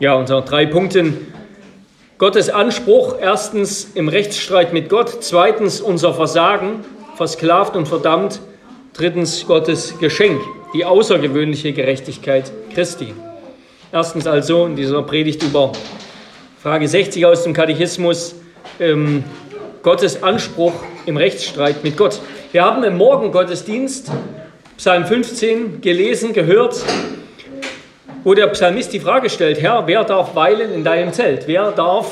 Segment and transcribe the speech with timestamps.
[0.00, 1.26] Ja, unter drei Punkten.
[2.16, 6.86] Gottes Anspruch, erstens im Rechtsstreit mit Gott, zweitens unser Versagen,
[7.16, 8.40] versklavt und verdammt,
[8.94, 10.40] drittens Gottes Geschenk,
[10.72, 13.12] die außergewöhnliche Gerechtigkeit Christi.
[13.92, 15.72] Erstens also in dieser Predigt über
[16.62, 18.36] Frage 60 aus dem Katechismus,
[18.78, 19.22] ähm,
[19.82, 20.72] Gottes Anspruch
[21.04, 22.20] im Rechtsstreit mit Gott.
[22.52, 24.10] Wir haben im Morgengottesdienst
[24.78, 26.82] Psalm 15 gelesen, gehört,
[28.24, 31.46] wo der Psalmist die Frage stellt, Herr, wer darf weilen in deinem Zelt?
[31.46, 32.10] Wer darf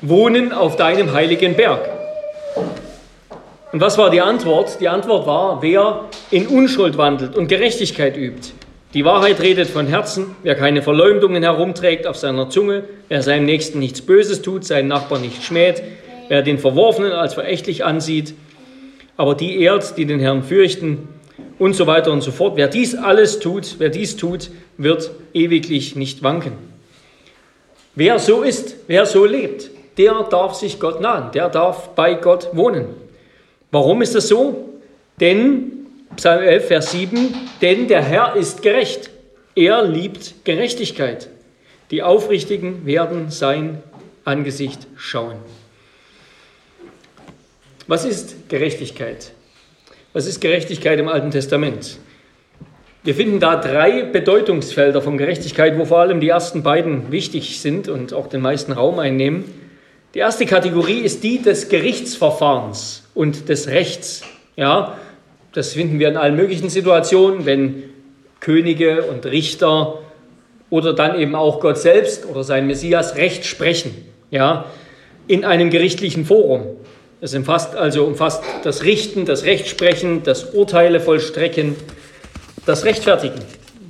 [0.00, 1.88] wohnen auf deinem heiligen Berg?
[3.72, 4.80] Und was war die Antwort?
[4.80, 8.52] Die Antwort war, wer in Unschuld wandelt und Gerechtigkeit übt.
[8.94, 13.80] Die Wahrheit redet von Herzen, wer keine Verleumdungen herumträgt auf seiner Zunge, wer seinem Nächsten
[13.80, 15.82] nichts Böses tut, seinen Nachbarn nicht schmäht,
[16.28, 18.34] wer den Verworfenen als verächtlich ansieht,
[19.16, 21.08] aber die ehrt, die den Herrn fürchten
[21.58, 22.56] und so weiter und so fort.
[22.56, 26.52] Wer dies alles tut, wer dies tut, wird ewiglich nicht wanken.
[27.94, 32.48] Wer so ist, wer so lebt, der darf sich Gott nahen, der darf bei Gott
[32.52, 32.86] wohnen.
[33.70, 34.68] Warum ist das so?
[35.20, 39.10] Denn, Psalm 11, Vers 7, denn der Herr ist gerecht,
[39.54, 41.28] er liebt Gerechtigkeit.
[41.90, 43.82] Die Aufrichtigen werden sein
[44.24, 45.36] Angesicht schauen.
[47.86, 49.32] Was ist Gerechtigkeit?
[50.14, 51.98] Was ist Gerechtigkeit im Alten Testament?
[53.02, 57.88] Wir finden da drei Bedeutungsfelder von Gerechtigkeit, wo vor allem die ersten beiden wichtig sind
[57.88, 59.42] und auch den meisten Raum einnehmen.
[60.14, 64.22] Die erste Kategorie ist die des Gerichtsverfahrens und des Rechts.
[64.54, 64.96] Ja,
[65.52, 67.82] das finden wir in allen möglichen Situationen, wenn
[68.38, 69.98] Könige und Richter
[70.70, 73.90] oder dann eben auch Gott selbst oder sein Messias Recht sprechen.
[74.30, 74.66] Ja,
[75.26, 76.76] in einem gerichtlichen Forum.
[77.24, 81.74] Es umfasst also umfasst das Richten, das Rechtsprechen, das Urteile vollstrecken,
[82.66, 83.40] das Rechtfertigen,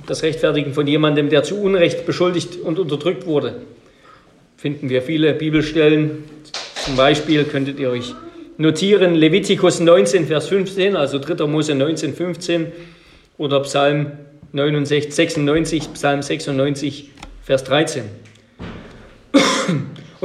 [0.07, 3.55] das Rechtfertigen von jemandem, der zu Unrecht beschuldigt und unterdrückt wurde.
[4.55, 6.23] Finden wir viele Bibelstellen.
[6.85, 8.15] Zum Beispiel könntet ihr euch
[8.57, 11.45] notieren Levitikus 19, Vers 15, also 3.
[11.45, 12.71] Mose 19, 15
[13.37, 14.13] oder Psalm
[14.53, 17.09] 69, 96, Psalm 96,
[17.43, 18.03] Vers 13.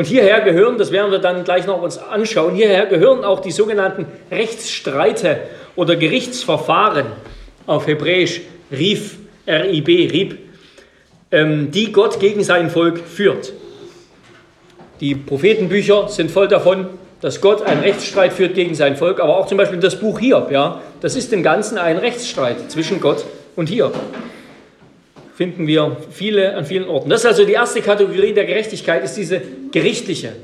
[0.01, 3.51] Und hierher gehören, das werden wir dann gleich noch uns anschauen, hierher gehören auch die
[3.51, 5.41] sogenannten Rechtsstreite
[5.77, 7.05] oder Gerichtsverfahren
[7.67, 8.41] auf Hebräisch
[8.73, 10.39] Rif, R-I-B, Rib,
[11.31, 13.53] ähm, die Gott gegen sein Volk führt.
[15.01, 16.87] Die Prophetenbücher sind voll davon,
[17.21, 20.51] dass Gott einen Rechtsstreit führt gegen sein Volk, aber auch zum Beispiel das Buch Hiob,
[20.51, 23.95] ja, das ist im Ganzen ein Rechtsstreit zwischen Gott und Hiob.
[25.41, 27.09] Finden wir viele an vielen Orten.
[27.09, 29.41] Das ist also die erste Kategorie der Gerechtigkeit, ist diese
[29.73, 30.35] gerichtliche.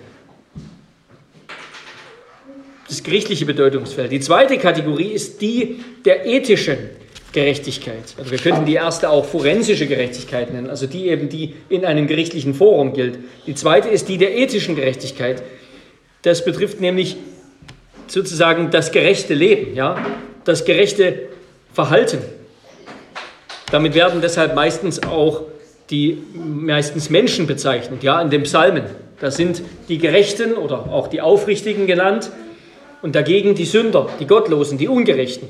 [2.88, 4.10] Das gerichtliche Bedeutungsfeld.
[4.10, 6.78] Die zweite Kategorie ist die der ethischen
[7.34, 8.14] Gerechtigkeit.
[8.16, 12.06] Also wir könnten die erste auch forensische Gerechtigkeit nennen, also die eben, die in einem
[12.06, 13.18] gerichtlichen Forum gilt.
[13.46, 15.42] Die zweite ist die der ethischen Gerechtigkeit.
[16.22, 17.18] Das betrifft nämlich
[18.06, 20.02] sozusagen das gerechte Leben, ja,
[20.44, 21.28] das gerechte
[21.74, 22.35] Verhalten.
[23.70, 25.42] Damit werden deshalb meistens auch
[25.90, 28.84] die meistens Menschen bezeichnet, ja, in den Psalmen.
[29.20, 32.30] Da sind die Gerechten oder auch die Aufrichtigen genannt
[33.02, 35.48] und dagegen die Sünder, die Gottlosen, die Ungerechten.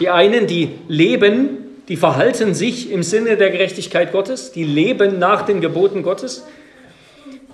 [0.00, 1.58] Die einen, die leben,
[1.88, 6.44] die verhalten sich im Sinne der Gerechtigkeit Gottes, die leben nach den Geboten Gottes,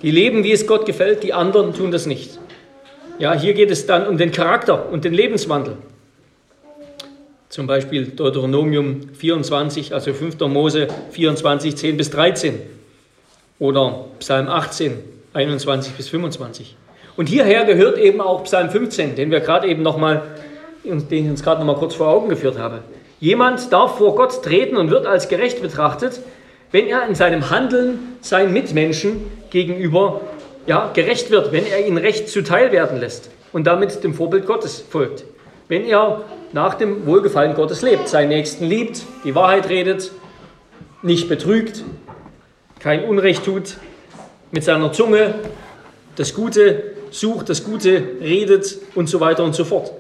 [0.03, 2.39] die leben, wie es Gott gefällt, die anderen tun das nicht.
[3.19, 5.77] Ja, hier geht es dann um den Charakter und den Lebenswandel.
[7.49, 10.39] Zum Beispiel Deuteronomium 24, also 5.
[10.41, 12.61] Mose 24, 10 bis 13
[13.59, 14.99] oder Psalm 18,
[15.33, 16.77] 21 bis 25.
[17.17, 20.23] Und hierher gehört eben auch Psalm 15, den wir gerade eben nochmal
[20.85, 22.81] den ich uns gerade noch mal kurz vor Augen geführt habe.
[23.21, 26.21] Jemand darf vor Gott treten und wird als gerecht betrachtet,
[26.71, 30.21] wenn er in seinem Handeln seinen Mitmenschen gegenüber
[30.67, 34.85] ja, gerecht wird, wenn er ihnen Recht zuteil werden lässt und damit dem Vorbild Gottes
[34.89, 35.25] folgt.
[35.69, 40.11] Wenn er nach dem Wohlgefallen Gottes lebt, seinen Nächsten liebt, die Wahrheit redet,
[41.03, 41.85] nicht betrügt,
[42.81, 43.77] kein Unrecht tut,
[44.51, 45.35] mit seiner Zunge
[46.17, 49.93] das Gute sucht, das Gute redet und so weiter und so fort.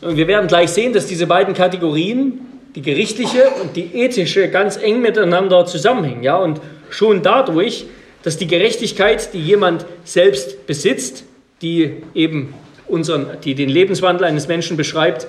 [0.00, 2.40] Und wir werden gleich sehen, dass diese beiden Kategorien,
[2.74, 6.22] die gerichtliche und die ethische, ganz eng miteinander zusammenhängen.
[6.22, 6.36] Ja?
[6.36, 7.86] Und schon dadurch,
[8.22, 11.24] dass die Gerechtigkeit, die jemand selbst besitzt,
[11.60, 12.54] die eben
[12.88, 15.26] unseren, die den Lebenswandel eines Menschen beschreibt,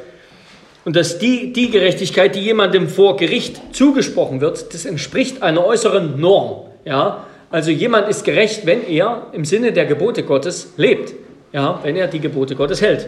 [0.85, 6.19] und dass die, die Gerechtigkeit, die jemandem vor Gericht zugesprochen wird, das entspricht einer äußeren
[6.19, 6.67] Norm.
[6.85, 7.25] Ja?
[7.51, 11.13] Also jemand ist gerecht, wenn er im Sinne der Gebote Gottes lebt,
[11.51, 11.79] ja?
[11.83, 13.07] wenn er die Gebote Gottes hält.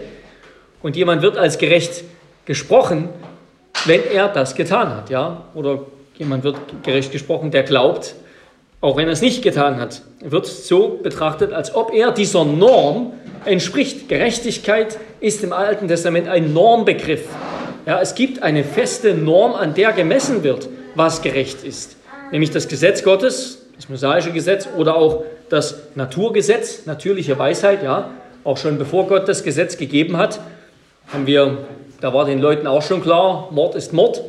[0.82, 2.04] Und jemand wird als gerecht
[2.46, 3.10] gesprochen,
[3.86, 5.46] wenn er das getan hat, ja?
[5.54, 5.80] Oder
[6.18, 8.16] jemand wird gerecht gesprochen, der glaubt,
[8.82, 13.14] auch wenn er es nicht getan hat, wird so betrachtet, als ob er dieser Norm
[13.46, 14.08] entspricht.
[14.10, 17.24] Gerechtigkeit ist im Alten Testament ein Normbegriff.
[17.86, 21.98] Ja, es gibt eine feste Norm, an der gemessen wird, was gerecht ist.
[22.32, 28.12] Nämlich das Gesetz Gottes, das mosaische Gesetz oder auch das Naturgesetz, natürliche Weisheit, ja.
[28.44, 30.40] Auch schon bevor Gott das Gesetz gegeben hat,
[31.12, 31.58] haben wir,
[32.00, 34.22] da war den Leuten auch schon klar, Mord ist Mord,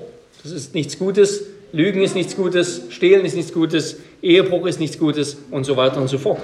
[0.42, 4.98] das ist nichts Gutes, Lügen ist nichts Gutes, Stehlen ist nichts Gutes, Ehebruch ist nichts
[4.98, 6.38] Gutes und so weiter und so fort.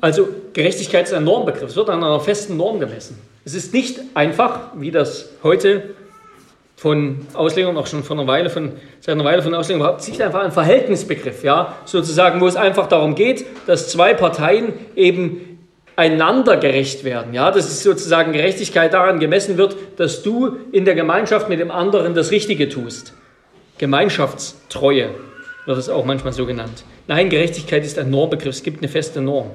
[0.00, 3.18] Also Gerechtigkeit ist ein Normbegriff, es wird an einer festen Norm gemessen.
[3.44, 5.94] Es ist nicht einfach, wie das heute
[6.76, 10.22] von Auslegern auch schon vor einer Weile von, seit einer Weile von Auslegern überhaupt, nicht
[10.22, 15.58] einfach ein Verhältnisbegriff, ja, sozusagen, wo es einfach darum geht, dass zwei Parteien eben
[15.96, 17.34] einander gerecht werden.
[17.34, 21.70] Ja, das ist sozusagen Gerechtigkeit daran gemessen wird, dass du in der Gemeinschaft mit dem
[21.70, 23.12] anderen das Richtige tust.
[23.76, 25.10] Gemeinschaftstreue
[25.66, 26.84] wird es auch manchmal so genannt.
[27.06, 29.50] Nein, Gerechtigkeit ist ein Normbegriff, es gibt eine feste Norm.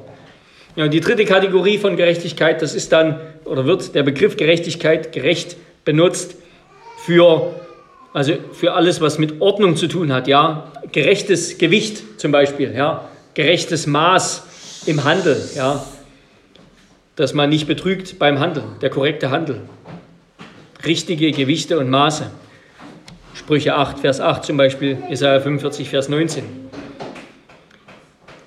[0.76, 5.56] Ja, die dritte Kategorie von Gerechtigkeit, das ist dann, oder wird der Begriff Gerechtigkeit gerecht
[5.86, 6.36] benutzt
[7.06, 7.56] für,
[8.14, 10.28] also für alles, was mit Ordnung zu tun hat.
[10.28, 15.86] Ja, gerechtes Gewicht zum Beispiel, ja, gerechtes Maß im Handel, ja,
[17.16, 19.62] dass man nicht betrügt beim Handeln, der korrekte Handel.
[20.86, 22.30] Richtige Gewichte und Maße.
[23.34, 26.65] Sprüche 8, Vers 8 zum Beispiel, Jesaja 45, Vers 19.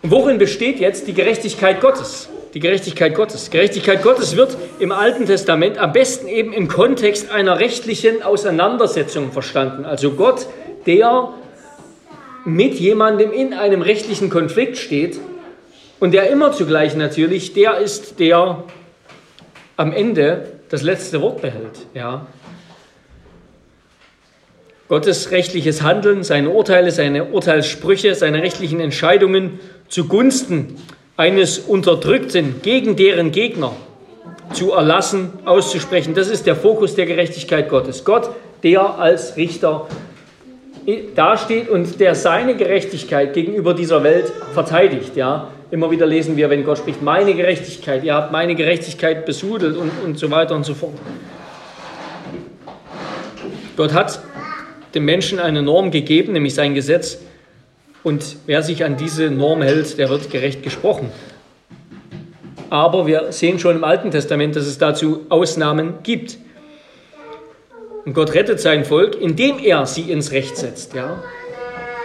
[0.03, 2.29] Worin besteht jetzt die Gerechtigkeit Gottes?
[2.55, 3.51] Die Gerechtigkeit Gottes.
[3.51, 9.85] Gerechtigkeit Gottes wird im Alten Testament am besten eben im Kontext einer rechtlichen Auseinandersetzung verstanden.
[9.85, 10.47] Also Gott,
[10.87, 11.35] der
[12.45, 15.19] mit jemandem in einem rechtlichen Konflikt steht
[16.01, 18.65] und der immer zugleich natürlich der ist, der
[19.77, 21.87] am Ende das letzte Wort behält.
[21.95, 22.27] Ja.
[24.89, 30.77] Gottes rechtliches Handeln, seine Urteile, seine Urteilssprüche, seine rechtlichen Entscheidungen zugunsten
[31.17, 33.73] eines Unterdrückten gegen deren Gegner
[34.53, 36.15] zu erlassen, auszusprechen.
[36.15, 38.05] Das ist der Fokus der Gerechtigkeit Gottes.
[38.05, 38.31] Gott,
[38.63, 39.87] der als Richter
[41.15, 45.17] dasteht und der seine Gerechtigkeit gegenüber dieser Welt verteidigt.
[45.17, 45.49] Ja?
[45.71, 49.91] Immer wieder lesen wir, wenn Gott spricht, meine Gerechtigkeit, ihr habt meine Gerechtigkeit besudelt und,
[50.05, 50.95] und so weiter und so fort.
[53.77, 54.21] Gott hat
[54.95, 57.19] dem Menschen eine Norm gegeben, nämlich sein Gesetz,
[58.05, 61.11] und wer sich an diese Norm hält, der wird gerecht gesprochen.
[62.71, 66.39] Aber wir sehen schon im Alten Testament, dass es dazu Ausnahmen gibt.
[68.05, 70.95] Und Gott rettet sein Volk, indem er sie ins Recht setzt.
[70.95, 71.23] Ja?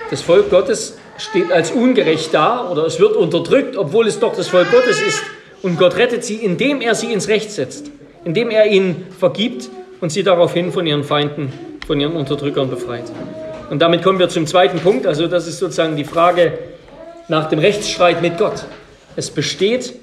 [0.09, 4.47] Das Volk Gottes steht als ungerecht da oder es wird unterdrückt, obwohl es doch das
[4.47, 5.21] Volk Gottes ist.
[5.61, 7.91] Und Gott rettet sie, indem er sie ins Recht setzt,
[8.25, 9.69] indem er ihnen vergibt
[10.01, 11.53] und sie daraufhin von ihren Feinden,
[11.87, 13.05] von ihren Unterdrückern befreit.
[13.69, 15.07] Und damit kommen wir zum zweiten Punkt.
[15.07, 16.57] Also das ist sozusagen die Frage
[17.27, 18.65] nach dem Rechtsstreit mit Gott.
[19.15, 19.93] Es besteht,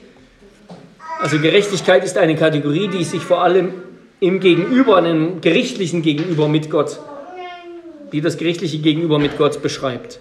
[1.20, 3.74] also Gerechtigkeit ist eine Kategorie, die sich vor allem
[4.20, 6.98] im Gegenüber, einem gerichtlichen Gegenüber mit Gott,
[8.12, 10.20] die das gerichtliche Gegenüber mit Gott beschreibt.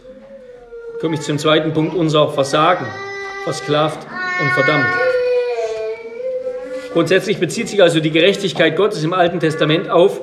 [1.01, 2.85] Komme ich zum zweiten Punkt, unser Versagen,
[3.43, 4.05] versklavt
[4.41, 4.85] und verdammt.
[6.93, 10.21] Grundsätzlich bezieht sich also die Gerechtigkeit Gottes im Alten Testament auf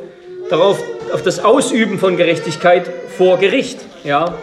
[0.50, 0.82] darauf,
[1.12, 3.78] auf das Ausüben von Gerechtigkeit vor Gericht.
[4.04, 4.34] Ja?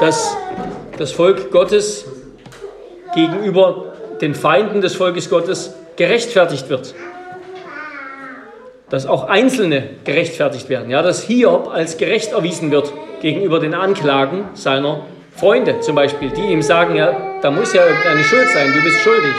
[0.00, 0.36] Dass
[0.98, 2.04] das Volk Gottes
[3.14, 6.94] gegenüber den Feinden des Volkes Gottes gerechtfertigt wird.
[8.90, 10.90] Dass auch Einzelne gerechtfertigt werden.
[10.90, 11.02] Ja?
[11.02, 16.62] Dass Hiob als gerecht erwiesen wird gegenüber den Anklagen seiner Freunde zum Beispiel, die ihm
[16.62, 19.34] sagen, ja, da muss ja irgendeine Schuld sein, du bist schuldig.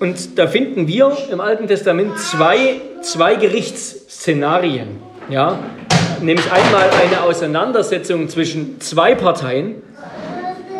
[0.00, 4.98] Und da finden wir im Alten Testament zwei, zwei Gerichtsszenarien.
[5.28, 5.58] Ja?
[6.20, 9.82] Nämlich einmal eine Auseinandersetzung zwischen zwei Parteien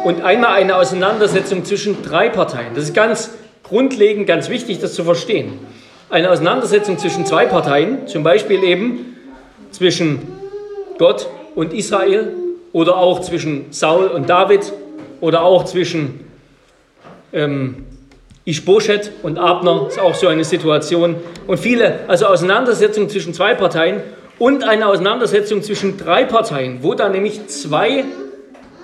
[0.04, 2.74] und einmal eine Auseinandersetzung zwischen drei Parteien.
[2.76, 3.30] Das ist ganz
[3.64, 5.58] grundlegend, ganz wichtig, das zu verstehen.
[6.10, 9.16] Eine Auseinandersetzung zwischen zwei Parteien, zum Beispiel eben
[9.72, 10.20] zwischen
[10.96, 12.32] Gott und Israel
[12.72, 14.72] oder auch zwischen Saul und David
[15.20, 16.20] oder auch zwischen
[17.32, 17.84] ähm,
[18.48, 21.16] Ischboschet und Abner ist auch so eine Situation.
[21.46, 24.00] Und viele, also Auseinandersetzungen zwischen zwei Parteien
[24.38, 28.04] und eine Auseinandersetzung zwischen drei Parteien, wo da nämlich zwei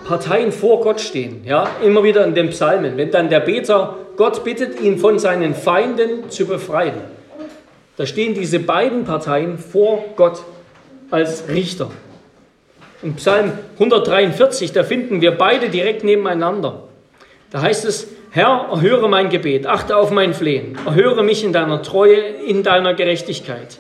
[0.06, 1.44] Parteien vor Gott stehen.
[1.46, 2.98] Ja, immer wieder in den Psalmen.
[2.98, 7.00] Wenn dann der Beter Gott bittet, ihn von seinen Feinden zu befreien.
[7.96, 10.42] Da stehen diese beiden Parteien vor Gott
[11.10, 11.90] als Richter.
[13.02, 16.82] In Psalm 143, da finden wir beide direkt nebeneinander.
[17.50, 21.84] Da heißt es, Herr, erhöre mein Gebet, achte auf mein Flehen, erhöre mich in deiner
[21.84, 23.78] Treue, in deiner Gerechtigkeit.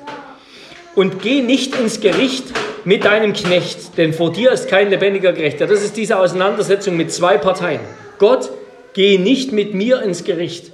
[0.94, 2.44] und geh nicht ins Gericht
[2.84, 5.66] mit deinem Knecht, denn vor dir ist kein lebendiger Gerechter.
[5.66, 7.80] Das ist diese Auseinandersetzung mit zwei Parteien.
[8.18, 8.52] Gott,
[8.92, 10.70] geh nicht mit mir ins Gericht.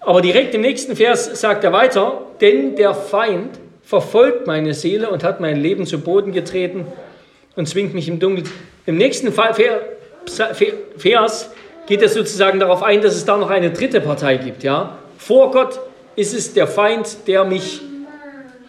[0.00, 3.50] Aber direkt im nächsten Vers sagt er weiter, denn der Feind
[3.82, 6.86] verfolgt meine Seele und hat mein Leben zu Boden getreten
[7.54, 8.48] und zwingt mich im Dunkeln.
[8.86, 9.58] Im nächsten Vers
[11.92, 14.62] geht es sozusagen darauf ein, dass es da noch eine dritte Partei gibt.
[14.62, 14.96] Ja?
[15.18, 15.78] Vor Gott
[16.16, 17.82] ist es der Feind, der mich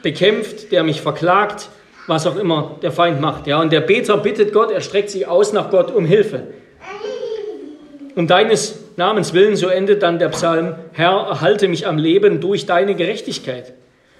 [0.01, 1.69] bekämpft, der mich verklagt,
[2.05, 3.47] was auch immer der Feind macht.
[3.47, 3.61] Ja?
[3.61, 6.47] Und der Beter bittet Gott, er streckt sich aus nach Gott um Hilfe.
[8.13, 12.65] Um deines Namens willen, so endet dann der Psalm, Herr, erhalte mich am Leben durch
[12.65, 13.71] deine Gerechtigkeit.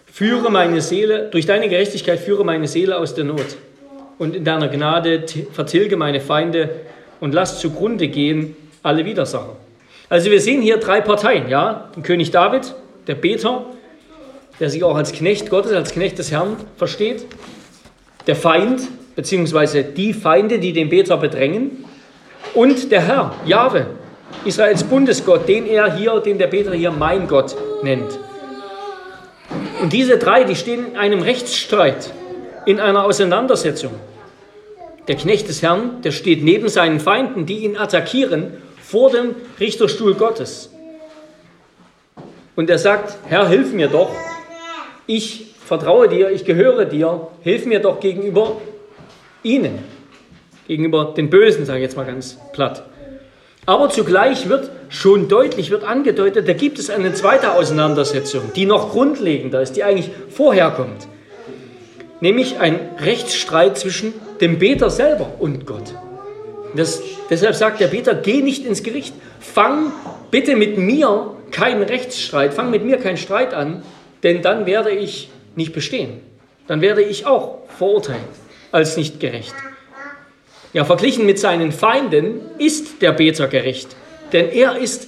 [0.05, 3.57] Führe meine Seele, durch deine Gerechtigkeit führe meine Seele aus der Not.
[4.17, 6.69] Und in deiner Gnade vertilge meine Feinde
[7.19, 9.55] und lass zugrunde gehen alle Widersacher.
[10.09, 12.75] Also wir sehen hier drei Parteien, ja, den König David,
[13.07, 13.65] der Beter,
[14.59, 17.25] der sich auch als Knecht Gottes, als Knecht des Herrn versteht,
[18.27, 18.81] der Feind,
[19.15, 21.85] beziehungsweise die Feinde, die den Beter bedrängen,
[22.53, 23.87] und der Herr, Jahwe,
[24.45, 28.19] Israels Bundesgott, den er hier, den der Beter hier mein Gott nennt.
[29.81, 32.11] Und diese drei, die stehen in einem Rechtsstreit,
[32.65, 33.93] in einer Auseinandersetzung.
[35.07, 38.53] Der Knecht des Herrn, der steht neben seinen Feinden, die ihn attackieren,
[38.93, 40.69] vor dem Richterstuhl Gottes.
[42.55, 44.11] Und er sagt, Herr, hilf mir doch,
[45.07, 48.61] ich vertraue dir, ich gehöre dir, hilf mir doch gegenüber
[49.41, 49.79] ihnen,
[50.67, 52.83] gegenüber den Bösen, sage ich jetzt mal ganz platt.
[53.65, 58.91] Aber zugleich wird schon deutlich, wird angedeutet, da gibt es eine zweite Auseinandersetzung, die noch
[58.91, 61.07] grundlegender ist, die eigentlich vorher kommt.
[62.21, 65.95] Nämlich ein Rechtsstreit zwischen dem Beter selber und Gott.
[66.75, 69.91] Das, deshalb sagt der Beter, geh nicht ins Gericht, fang
[70.31, 73.83] bitte mit mir keinen Rechtsstreit, fang mit mir keinen Streit an,
[74.23, 76.21] denn dann werde ich nicht bestehen.
[76.67, 78.21] Dann werde ich auch verurteilt
[78.71, 79.53] als nicht gerecht.
[80.71, 83.95] Ja, verglichen mit seinen Feinden ist der Beter gerecht,
[84.31, 85.07] denn er ist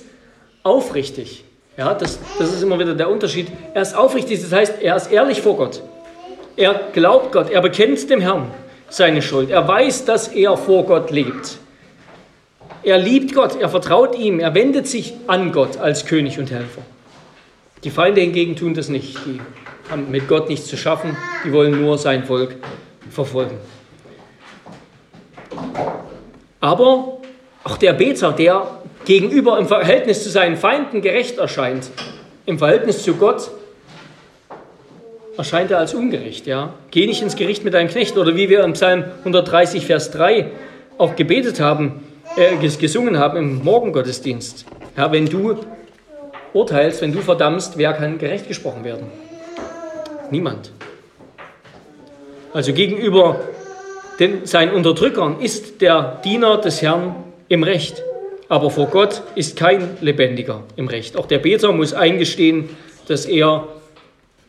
[0.62, 1.44] aufrichtig.
[1.78, 3.48] Ja, das, das ist immer wieder der Unterschied.
[3.74, 5.82] Er ist aufrichtig, das heißt, er ist ehrlich vor Gott.
[6.56, 8.52] Er glaubt Gott, er bekennt dem Herrn
[8.90, 9.50] seine Schuld.
[9.50, 11.58] Er weiß, dass er vor Gott lebt.
[12.84, 16.82] Er liebt Gott, er vertraut ihm, er wendet sich an Gott als König und Helfer.
[17.84, 19.18] Die Feinde hingegen tun das nicht.
[19.26, 19.40] Die
[19.90, 22.56] haben mit Gott nichts zu schaffen, die wollen nur sein Volk
[23.10, 23.58] verfolgen.
[26.60, 27.18] Aber
[27.64, 28.68] auch der Beter, der
[29.06, 31.90] gegenüber im Verhältnis zu seinen Feinden gerecht erscheint,
[32.46, 33.50] im Verhältnis zu Gott
[35.38, 36.48] erscheint er als ungerecht.
[36.48, 36.74] Ja?
[36.92, 38.18] Geh nicht ins Gericht mit deinem Knecht.
[38.18, 40.48] Oder wie wir im Psalm 130, Vers 3
[40.98, 42.04] auch gebetet haben,
[42.38, 44.66] äh, gesungen haben im Morgengottesdienst.
[44.98, 45.58] Ja, wenn du
[46.54, 49.08] urteilst, wenn du verdammst, wer kann gerecht gesprochen werden?
[50.32, 50.72] Niemand.
[52.54, 53.42] Also gegenüber
[54.20, 57.16] den, seinen Unterdrückern ist der Diener des Herrn
[57.50, 58.02] im Recht.
[58.48, 61.18] Aber vor Gott ist kein Lebendiger im Recht.
[61.18, 62.70] Auch der Beter muss eingestehen,
[63.08, 63.68] dass er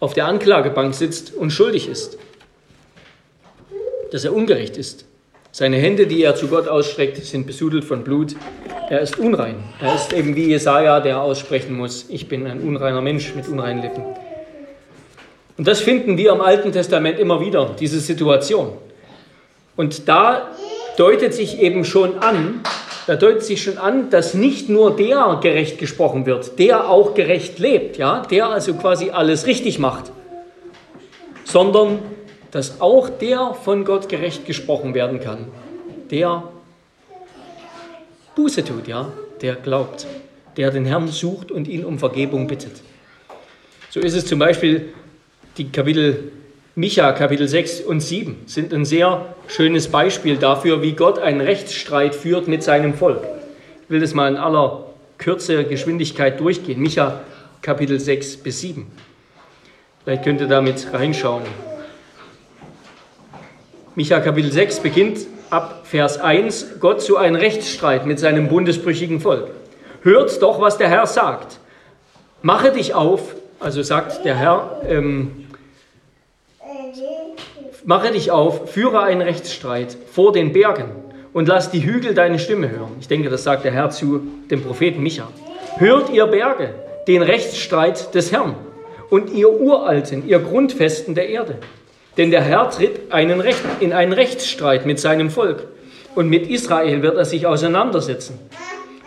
[0.00, 2.18] auf der Anklagebank sitzt und schuldig ist.
[4.12, 5.04] Dass er ungerecht ist.
[5.52, 8.36] Seine Hände, die er zu Gott ausstreckt, sind besudelt von Blut.
[8.90, 9.56] Er ist unrein.
[9.80, 13.80] Er ist eben wie Jesaja, der aussprechen muss: Ich bin ein unreiner Mensch mit unreinen
[13.80, 14.04] Lippen.
[15.56, 18.72] Und das finden wir im Alten Testament immer wieder, diese Situation.
[19.76, 20.50] Und da
[20.98, 22.60] deutet sich eben schon an,
[23.06, 27.58] da deutet sich schon an, dass nicht nur der gerecht gesprochen wird, der auch gerecht
[27.58, 30.10] lebt, ja, der also quasi alles richtig macht,
[31.44, 32.00] sondern
[32.50, 35.46] dass auch der von Gott gerecht gesprochen werden kann,
[36.10, 36.42] der
[38.34, 40.06] Buße tut, ja, der glaubt,
[40.56, 42.82] der den Herrn sucht und ihn um Vergebung bittet.
[43.90, 44.92] So ist es zum Beispiel
[45.56, 46.32] die Kapitel
[46.78, 52.14] Micha Kapitel 6 und 7 sind ein sehr schönes Beispiel dafür, wie Gott einen Rechtsstreit
[52.14, 53.22] führt mit seinem Volk.
[53.84, 54.84] Ich will das mal in aller
[55.16, 56.78] Kürze, Geschwindigkeit durchgehen.
[56.78, 57.22] Micha
[57.62, 58.86] Kapitel 6 bis 7.
[60.04, 61.44] Vielleicht könnt ihr damit reinschauen.
[63.94, 69.48] Micha Kapitel 6 beginnt ab Vers 1, Gott zu einem Rechtsstreit mit seinem bundesbrüchigen Volk.
[70.02, 71.58] Hört doch, was der Herr sagt.
[72.42, 75.45] Mache dich auf, also sagt der Herr, ähm,
[77.88, 80.86] Mache dich auf, führe einen Rechtsstreit vor den Bergen
[81.32, 82.96] und lass die Hügel deine Stimme hören.
[82.98, 85.28] Ich denke, das sagt der Herr zu dem Propheten Micha.
[85.76, 86.74] Hört ihr Berge
[87.06, 88.56] den Rechtsstreit des Herrn
[89.08, 91.58] und ihr Uralten, ihr Grundfesten der Erde.
[92.16, 95.68] Denn der Herr tritt einen Recht, in einen Rechtsstreit mit seinem Volk
[96.16, 98.36] und mit Israel wird er sich auseinandersetzen.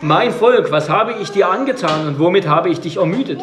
[0.00, 3.42] Mein Volk, was habe ich dir angetan und womit habe ich dich ermüdet?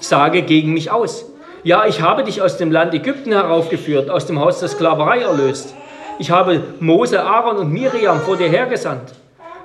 [0.00, 1.26] Sage gegen mich aus.
[1.68, 5.74] Ja, ich habe dich aus dem Land Ägypten heraufgeführt, aus dem Haus der Sklaverei erlöst.
[6.18, 9.12] Ich habe Mose, Aaron und Miriam vor dir hergesandt.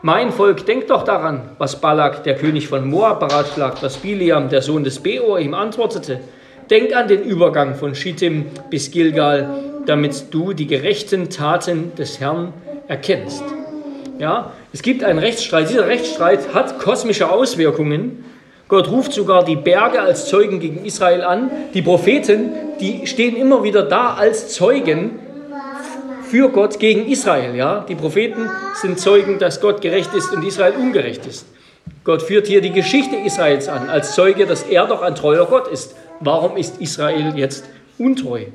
[0.01, 4.61] Mein Volk, denkt doch daran, was Balak, der König von Moab, beratschlagt, was Biliam, der
[4.61, 6.19] Sohn des Beor, ihm antwortete.
[6.69, 9.47] Denk an den Übergang von Schittim bis Gilgal,
[9.85, 12.51] damit du die gerechten Taten des Herrn
[12.89, 13.45] erkennst.
[14.19, 15.69] Ja, es gibt einen Rechtsstreit.
[15.69, 18.25] Dieser Rechtsstreit hat kosmische Auswirkungen.
[18.67, 21.51] Gott ruft sogar die Berge als Zeugen gegen Israel an.
[21.73, 25.19] Die Propheten, die stehen immer wieder da als Zeugen
[26.29, 27.55] für Gott gegen Israel.
[27.55, 27.85] Ja?
[27.87, 28.49] Die Propheten
[28.81, 31.45] sind Zeugen, dass Gott gerecht ist und Israel ungerecht ist.
[32.03, 35.67] Gott führt hier die Geschichte Israels an, als Zeuge, dass er doch ein treuer Gott
[35.67, 35.95] ist.
[36.19, 37.65] Warum ist Israel jetzt
[37.97, 38.45] untreu?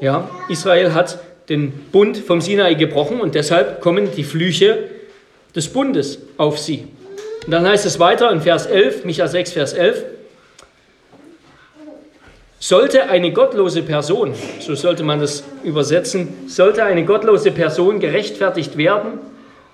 [0.00, 4.88] Ja, Israel hat den Bund vom Sinai gebrochen und deshalb kommen die Flüche
[5.54, 6.86] des Bundes auf sie.
[7.46, 10.04] Und dann heißt es weiter in Vers 11, Micha 6, Vers 11,
[12.58, 19.18] sollte eine gottlose Person, so sollte man das übersetzen, sollte eine gottlose Person gerechtfertigt werden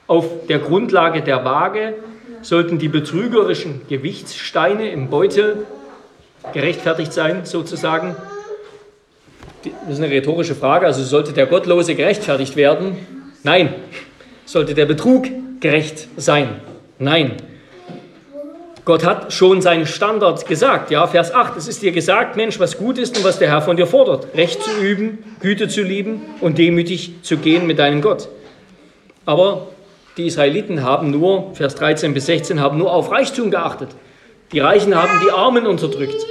[0.07, 1.95] auf der Grundlage der Waage,
[2.43, 5.67] sollten die betrügerischen Gewichtssteine im Beutel
[6.53, 8.15] gerechtfertigt sein, sozusagen,
[9.65, 10.87] das ist eine rhetorische Frage.
[10.87, 12.97] Also sollte der Gottlose gerechtfertigt werden?
[13.43, 13.75] Nein.
[14.45, 15.27] Sollte der Betrug
[15.59, 16.61] gerecht sein?
[17.01, 17.33] Nein.
[18.87, 20.93] Gott hat schon seinen Standard gesagt.
[20.93, 21.57] Ja, Vers 8.
[21.57, 24.29] Es ist dir gesagt, Mensch, was gut ist und was der Herr von dir fordert.
[24.37, 28.29] Recht zu üben, Güte zu lieben und demütig zu gehen mit deinem Gott.
[29.25, 29.67] Aber
[30.17, 33.89] die Israeliten haben nur, Vers 13 bis 16, haben nur auf Reichtum geachtet.
[34.53, 36.25] Die Reichen haben die Armen unterdrückt.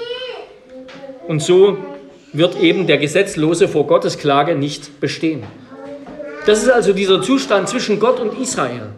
[1.27, 1.77] Und so
[2.31, 5.43] wird eben der Gesetzlose vor Gottes Klage nicht bestehen.
[6.45, 8.93] Das ist also dieser Zustand zwischen Gott und Israel.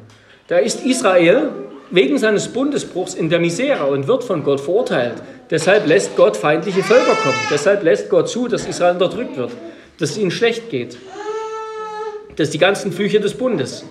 [0.47, 1.49] Da ist Israel
[1.89, 5.15] wegen seines Bundesbruchs in der Misere und wird von Gott verurteilt.
[5.49, 7.37] Deshalb lässt Gott feindliche Völker kommen.
[7.49, 9.51] Deshalb lässt Gott zu, dass Israel unterdrückt wird,
[9.99, 10.97] dass es ihnen schlecht geht.
[12.35, 13.85] Dass die ganzen Flüche des Bundes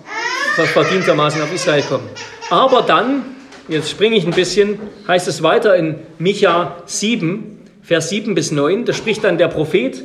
[0.64, 2.08] verdientermaßen auf Israel kommen.
[2.50, 3.24] Aber dann,
[3.68, 8.84] jetzt springe ich ein bisschen, heißt es weiter in Micha 7, Vers 7 bis 9,
[8.84, 10.02] da spricht dann der Prophet.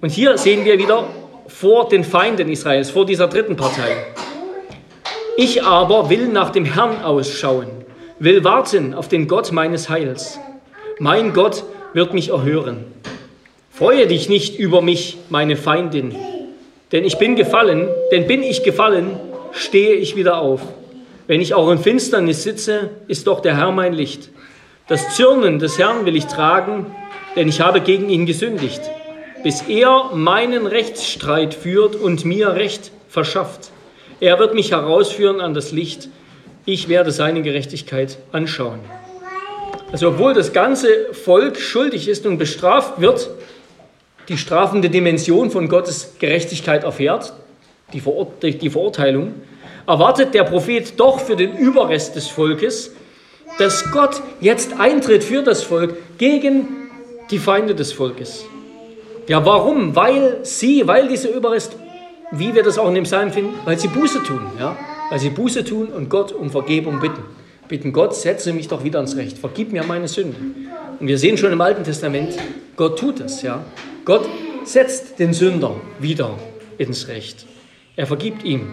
[0.00, 1.06] Und hier sehen wir wieder
[1.46, 3.96] vor den Feinden Israels, vor dieser dritten Partei.
[5.36, 7.66] Ich aber will nach dem Herrn ausschauen,
[8.20, 10.38] will warten auf den Gott meines Heils.
[11.00, 12.84] Mein Gott wird mich erhören.
[13.72, 16.14] Freue dich nicht über mich, meine Feindin,
[16.92, 19.18] denn ich bin gefallen, denn bin ich gefallen,
[19.50, 20.60] stehe ich wieder auf.
[21.26, 24.30] Wenn ich auch in Finsternis sitze, ist doch der Herr mein Licht.
[24.86, 26.94] Das Zürnen des Herrn will ich tragen,
[27.34, 28.82] denn ich habe gegen ihn gesündigt,
[29.42, 33.72] bis er meinen Rechtsstreit führt und mir Recht verschafft.
[34.24, 36.08] Er wird mich herausführen an das Licht,
[36.64, 38.80] ich werde seine Gerechtigkeit anschauen.
[39.92, 43.28] Also obwohl das ganze Volk schuldig ist und bestraft wird,
[44.30, 47.34] die strafende Dimension von Gottes Gerechtigkeit erfährt,
[47.92, 49.34] die, Verurteilung,
[49.86, 52.92] erwartet der Prophet doch für den Überrest des Volkes
[53.58, 56.90] dass Gott jetzt eintritt für das Volk gegen
[57.30, 58.44] die Feinde des Volkes.
[59.28, 59.94] Ja, warum?
[59.94, 61.76] Weil sie, weil dieser Überrest,
[62.32, 64.40] wie wir das auch in dem Psalm finden, weil sie Buße tun.
[64.58, 64.76] Ja?
[65.10, 67.22] Weil sie Buße tun und Gott um Vergebung bitten.
[67.68, 70.68] Bitten Gott, setze mich doch wieder ans Recht, vergib mir meine Sünden.
[71.00, 72.34] Und wir sehen schon im Alten Testament,
[72.76, 73.42] Gott tut es.
[73.42, 73.64] Ja?
[74.04, 74.28] Gott
[74.64, 76.38] setzt den Sünder wieder
[76.78, 77.46] ins Recht.
[77.96, 78.72] Er vergibt ihm.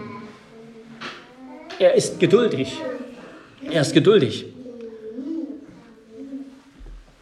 [1.78, 2.80] Er ist geduldig.
[3.70, 4.46] Er ist geduldig.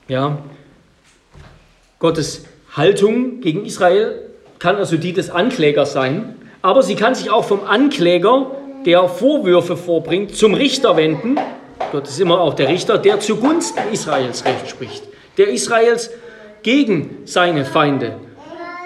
[0.08, 0.42] Ja.
[1.98, 4.29] Gottes Haltung gegen Israel
[4.60, 8.52] kann also die des Anklägers sein, aber sie kann sich auch vom Ankläger,
[8.86, 11.36] der Vorwürfe vorbringt, zum Richter wenden.
[11.90, 15.02] Gott ist immer auch der Richter, der zugunsten Israels Recht spricht,
[15.38, 16.10] der Israels
[16.62, 18.16] gegen seine Feinde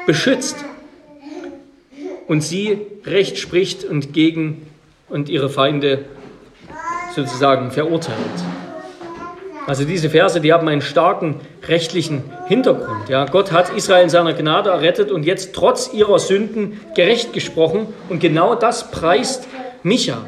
[0.07, 0.57] beschützt
[2.29, 4.67] und sie Recht spricht und gegen
[5.09, 6.05] und ihre Feinde
[7.15, 8.54] sozusagen verurteilt.
[9.67, 13.09] Also diese Verse, die haben einen starken rechtlichen Hintergrund.
[13.09, 17.87] Ja, Gott hat Israel in seiner Gnade errettet und jetzt trotz ihrer Sünden gerecht gesprochen.
[18.11, 19.47] Und genau das preist
[19.83, 20.19] Micha.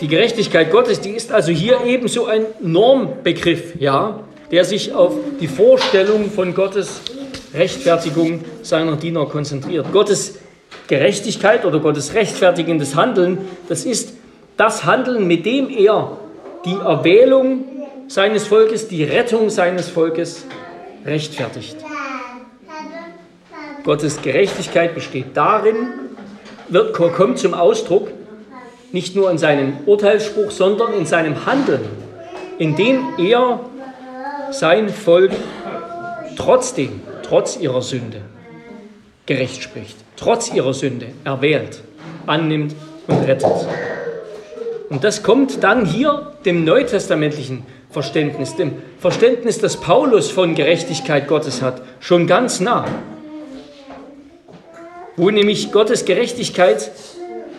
[0.00, 5.48] Die Gerechtigkeit Gottes, die ist also hier ebenso ein Normbegriff, ja, der sich auf die
[5.48, 7.02] Vorstellung von Gottes
[7.52, 9.92] Rechtfertigung seiner Diener konzentriert.
[9.92, 10.38] Gottes
[10.86, 13.38] Gerechtigkeit oder Gottes rechtfertigendes Handeln,
[13.68, 14.14] das ist
[14.56, 16.16] das Handeln, mit dem er
[16.64, 17.64] die Erwählung
[18.08, 20.44] seines Volkes, die Rettung seines Volkes
[21.04, 21.76] rechtfertigt.
[23.84, 25.76] Gottes Gerechtigkeit besteht darin,
[26.68, 28.08] wird, kommt zum Ausdruck
[28.92, 31.84] nicht nur in seinem Urteilsspruch, sondern in seinem Handeln,
[32.58, 33.60] indem er
[34.50, 35.32] sein Volk
[36.36, 38.22] trotzdem, trotz ihrer Sünde,
[39.26, 41.82] gerecht spricht, trotz ihrer Sünde erwählt,
[42.26, 42.74] annimmt
[43.06, 43.52] und rettet.
[44.90, 51.62] Und das kommt dann hier dem neutestamentlichen Verständnis, dem Verständnis, das Paulus von Gerechtigkeit Gottes
[51.62, 52.86] hat, schon ganz nah.
[55.16, 56.90] Wo nämlich Gottes Gerechtigkeit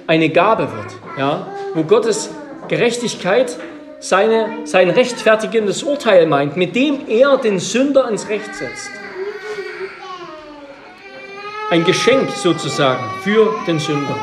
[0.08, 1.48] eine Gabe wird, ja?
[1.76, 2.30] wo Gottes
[2.68, 3.58] Gerechtigkeit
[4.00, 8.90] seine, sein rechtfertigendes Urteil meint, mit dem er den Sünder ins Recht setzt.
[11.70, 14.16] Ein Geschenk sozusagen für den Sünder.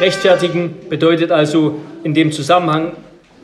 [0.00, 2.92] Rechtfertigen bedeutet also in dem Zusammenhang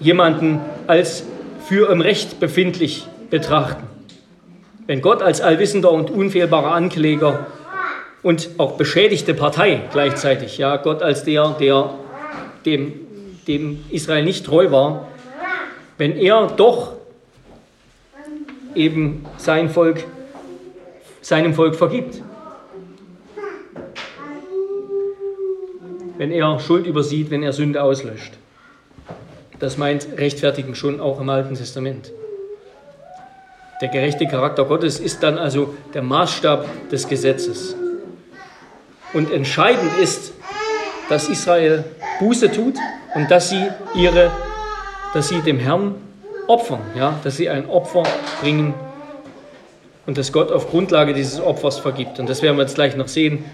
[0.01, 1.25] jemanden als
[1.69, 3.85] für im Recht befindlich betrachten.
[4.87, 7.47] Wenn Gott als allwissender und unfehlbarer Ankläger
[8.23, 11.91] und auch beschädigte Partei gleichzeitig, ja, Gott als der, der
[12.65, 12.95] dem,
[13.47, 15.09] dem Israel nicht treu war,
[15.99, 16.93] wenn er doch
[18.75, 20.05] eben sein Volk,
[21.21, 22.23] seinem Volk vergibt.
[26.19, 28.33] Wenn er Schuld übersieht, wenn er Sünde auslöscht.
[29.59, 32.13] Das meint Rechtfertigen schon auch im Alten Testament.
[33.81, 37.77] Der gerechte Charakter Gottes ist dann also der Maßstab des Gesetzes.
[39.13, 40.33] Und entscheidend ist,
[41.09, 41.85] dass Israel
[42.19, 42.75] Buße tut
[43.15, 44.31] und dass sie ihre,
[45.15, 45.95] dass sie dem Herrn
[46.47, 48.03] opfern, ja, dass sie ein Opfer
[48.41, 48.75] bringen
[50.07, 52.19] und dass Gott auf Grundlage dieses Opfers vergibt.
[52.19, 53.45] Und das werden wir jetzt gleich noch sehen,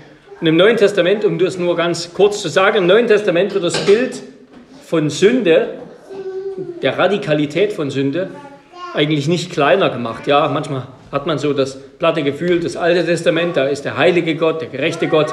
[0.43, 3.63] und im Neuen Testament, um das nur ganz kurz zu sagen, im Neuen Testament wird
[3.63, 4.21] das Bild
[4.85, 5.75] von Sünde,
[6.83, 8.29] der Radikalität von Sünde,
[8.93, 10.27] eigentlich nicht kleiner gemacht.
[10.27, 14.35] Ja, manchmal hat man so das platte Gefühl, das Alte Testament, da ist der heilige
[14.35, 15.33] Gott, der gerechte Gott.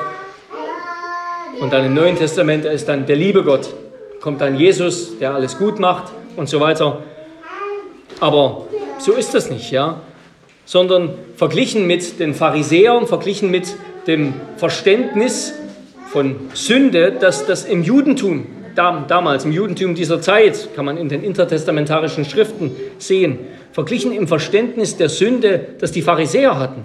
[1.60, 3.68] Und dann im Neuen Testament, da ist dann der liebe Gott.
[4.22, 7.00] Kommt dann Jesus, der alles gut macht und so weiter.
[8.20, 8.68] Aber
[9.00, 10.02] so ist das nicht, ja.
[10.66, 13.76] Sondern verglichen mit den Pharisäern, verglichen mit
[14.08, 15.54] dem Verständnis
[16.12, 21.24] von Sünde, dass das im Judentum, damals im Judentum dieser Zeit, kann man in den
[21.24, 23.40] intertestamentarischen Schriften sehen,
[23.72, 26.84] verglichen im Verständnis der Sünde, das die Pharisäer hatten,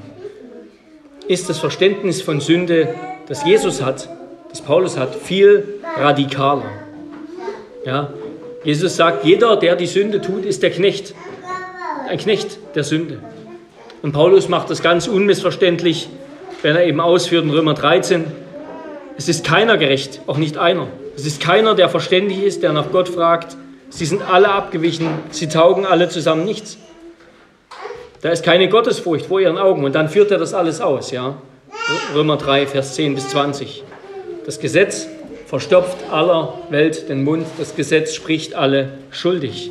[1.29, 2.88] ist das Verständnis von Sünde,
[3.27, 4.09] das Jesus hat,
[4.50, 6.70] das Paulus hat, viel radikaler.
[7.87, 8.12] Ja?
[8.62, 11.14] Jesus sagt, jeder, der die Sünde tut, ist der Knecht,
[12.09, 13.20] ein Knecht der Sünde.
[14.03, 16.09] Und Paulus macht das ganz unmissverständlich
[16.64, 18.24] wenn er eben ausführt in Römer 13,
[19.18, 20.88] es ist keiner gerecht, auch nicht einer.
[21.14, 23.55] Es ist keiner, der verständig ist, der nach Gott fragt.
[23.90, 26.79] Sie sind alle abgewichen, sie taugen alle zusammen nichts.
[28.22, 31.37] Da ist keine Gottesfurcht vor ihren Augen und dann führt er das alles aus, ja.
[32.14, 33.85] Römer 3, Vers 10 bis 20.
[34.46, 35.07] Das Gesetz
[35.46, 39.70] verstopft aller Welt den Mund, das Gesetz spricht alle schuldig.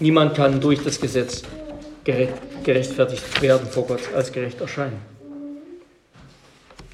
[0.00, 1.42] Niemand kann durch das Gesetz
[2.04, 5.13] gerechtfertigt werden vor Gott, als gerecht erscheinen.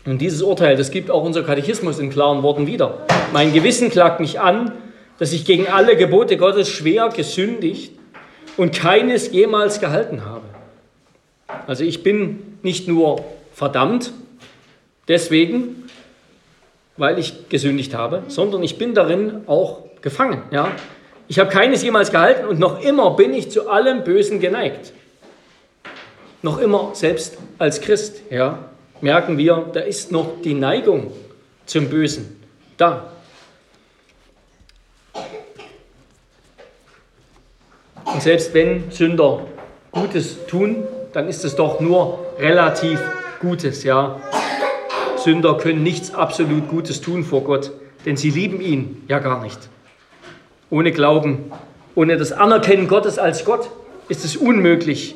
[0.06, 3.06] Und dieses Urteil, das gibt auch unser Katechismus in klaren Worten wieder.
[3.32, 4.72] Mein Gewissen klagt mich an,
[5.18, 7.92] dass ich gegen alle Gebote Gottes schwer gesündigt
[8.56, 10.44] und keines jemals gehalten habe.
[11.66, 14.12] Also ich bin nicht nur verdammt
[15.08, 15.84] deswegen,
[16.96, 20.42] weil ich gesündigt habe, sondern ich bin darin auch gefangen.
[20.50, 20.72] Ja?
[21.28, 24.92] Ich habe keines jemals gehalten und noch immer bin ich zu allem Bösen geneigt.
[26.42, 28.22] Noch immer, selbst als Christ.
[28.30, 28.69] Ja?
[29.00, 31.12] Merken wir, da ist noch die Neigung
[31.66, 32.40] zum Bösen
[32.76, 33.10] da.
[38.04, 39.46] Und selbst wenn Sünder
[39.92, 43.00] Gutes tun, dann ist es doch nur relativ
[43.40, 44.20] Gutes, ja.
[45.16, 47.72] Sünder können nichts absolut Gutes tun vor Gott,
[48.06, 49.58] denn sie lieben ihn ja gar nicht.
[50.70, 51.52] Ohne Glauben,
[51.94, 53.70] ohne das Anerkennen Gottes als Gott
[54.08, 55.14] ist es unmöglich,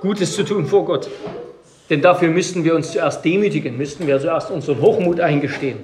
[0.00, 1.08] Gutes zu tun vor Gott.
[1.90, 5.78] Denn dafür müssten wir uns zuerst demütigen, müssten wir zuerst unseren Hochmut eingestehen.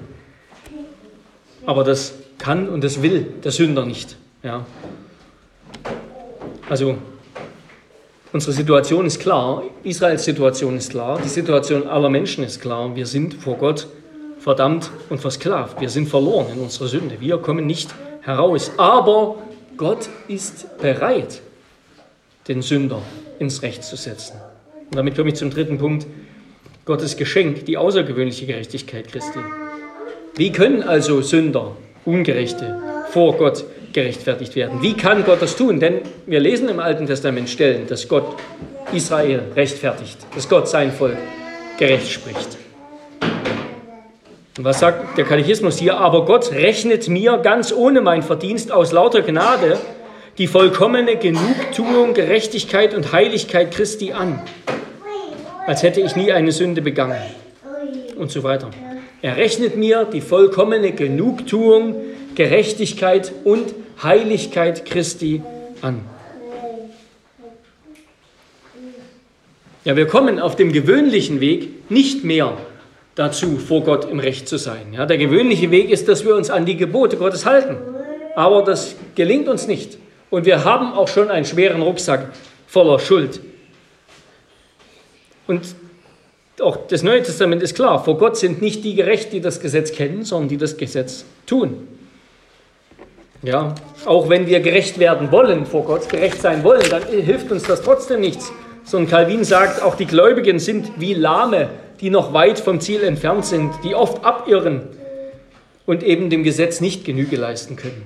[1.66, 4.16] Aber das kann und das will der Sünder nicht.
[4.42, 4.64] Ja.
[6.68, 6.96] Also
[8.32, 12.94] unsere Situation ist klar, Israels Situation ist klar, die Situation aller Menschen ist klar.
[12.96, 13.86] Wir sind vor Gott
[14.38, 15.80] verdammt und versklavt.
[15.80, 17.20] Wir sind verloren in unserer Sünde.
[17.20, 17.90] Wir kommen nicht
[18.22, 18.72] heraus.
[18.78, 19.36] Aber
[19.76, 21.42] Gott ist bereit,
[22.48, 23.02] den Sünder
[23.38, 24.40] ins Recht zu setzen.
[24.90, 26.06] Und damit komme ich zum dritten Punkt.
[26.84, 29.38] Gottes Geschenk, die außergewöhnliche Gerechtigkeit Christi.
[30.34, 34.82] Wie können also Sünder, Ungerechte vor Gott gerechtfertigt werden?
[34.82, 35.78] Wie kann Gott das tun?
[35.78, 38.24] Denn wir lesen im Alten Testament Stellen, dass Gott
[38.92, 41.18] Israel rechtfertigt, dass Gott sein Volk
[41.78, 42.58] gerecht spricht.
[44.58, 45.98] Und was sagt der Katechismus hier?
[45.98, 49.78] Aber Gott rechnet mir ganz ohne mein Verdienst aus lauter Gnade
[50.38, 54.40] die vollkommene Genugtuung, Gerechtigkeit und Heiligkeit Christi an,
[55.70, 57.22] als hätte ich nie eine Sünde begangen
[58.16, 58.70] und so weiter.
[59.22, 61.94] Er rechnet mir die vollkommene Genugtuung,
[62.34, 65.42] Gerechtigkeit und Heiligkeit Christi
[65.80, 66.00] an.
[69.84, 72.56] Ja, wir kommen auf dem gewöhnlichen Weg nicht mehr
[73.14, 74.92] dazu, vor Gott im Recht zu sein.
[74.92, 77.76] Ja, der gewöhnliche Weg ist, dass wir uns an die Gebote Gottes halten.
[78.34, 79.98] Aber das gelingt uns nicht.
[80.30, 82.32] Und wir haben auch schon einen schweren Rucksack
[82.66, 83.38] voller Schuld.
[85.50, 85.74] Und
[86.60, 89.90] auch das Neue Testament ist klar, vor Gott sind nicht die gerecht, die das Gesetz
[89.90, 91.88] kennen, sondern die das Gesetz tun.
[93.42, 93.74] Ja,
[94.06, 97.82] auch wenn wir gerecht werden wollen vor Gott, gerecht sein wollen, dann hilft uns das
[97.82, 98.52] trotzdem nichts.
[98.84, 101.68] Sondern Calvin sagt, auch die Gläubigen sind wie Lahme,
[102.00, 104.82] die noch weit vom Ziel entfernt sind, die oft abirren
[105.84, 108.04] und eben dem Gesetz nicht Genüge leisten können.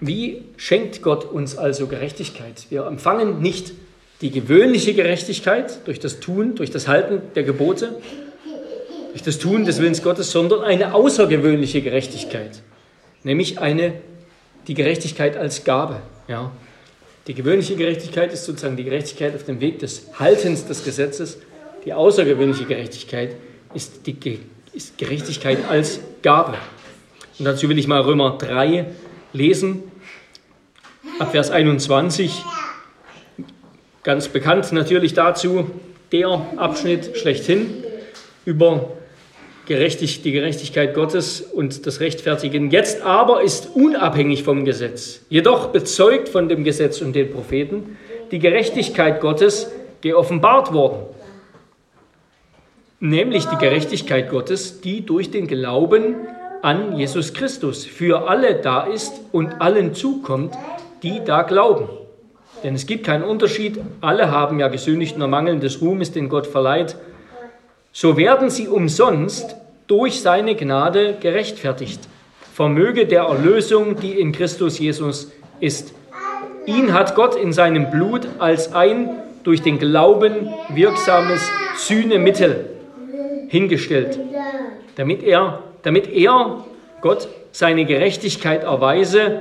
[0.00, 2.66] Wie schenkt Gott uns also Gerechtigkeit?
[2.68, 3.74] Wir empfangen nicht
[4.20, 8.00] die gewöhnliche Gerechtigkeit durch das Tun, durch das Halten der Gebote,
[9.12, 12.62] durch das Tun des Willens Gottes, sondern eine außergewöhnliche Gerechtigkeit,
[13.24, 13.94] nämlich eine,
[14.66, 16.02] die Gerechtigkeit als Gabe.
[16.28, 16.52] Ja.
[17.26, 21.38] Die gewöhnliche Gerechtigkeit ist sozusagen die Gerechtigkeit auf dem Weg des Haltens des Gesetzes.
[21.84, 23.36] Die außergewöhnliche Gerechtigkeit
[23.74, 24.40] ist die
[24.72, 26.54] ist Gerechtigkeit als Gabe.
[27.38, 28.86] Und dazu will ich mal Römer 3
[29.32, 29.82] lesen,
[31.18, 32.42] ab Vers 21
[34.02, 35.70] ganz bekannt natürlich dazu
[36.12, 37.84] der Abschnitt schlechthin
[38.44, 38.90] über
[39.66, 42.70] gerechtig, die Gerechtigkeit Gottes und das Rechtfertigen.
[42.70, 47.96] Jetzt aber ist unabhängig vom Gesetz, jedoch bezeugt von dem Gesetz und den Propheten,
[48.32, 51.06] die Gerechtigkeit Gottes geoffenbart worden.
[52.98, 56.16] Nämlich die Gerechtigkeit Gottes, die durch den Glauben
[56.62, 60.54] an Jesus Christus für alle da ist und allen zukommt,
[61.02, 61.99] die da glauben.
[62.62, 66.96] Denn es gibt keinen Unterschied, alle haben ja gesündigt nur Mangeln Ruhmes, den Gott verleiht.
[67.92, 72.00] So werden sie umsonst durch seine Gnade gerechtfertigt.
[72.52, 75.94] Vermöge der Erlösung, die in Christus Jesus ist.
[76.66, 79.10] Ihn hat Gott in seinem Blut als ein
[79.44, 81.40] durch den Glauben wirksames
[81.76, 82.66] Sühnemittel
[83.48, 84.20] hingestellt,
[84.96, 86.64] damit er, damit er,
[87.00, 89.40] Gott, seine Gerechtigkeit erweise,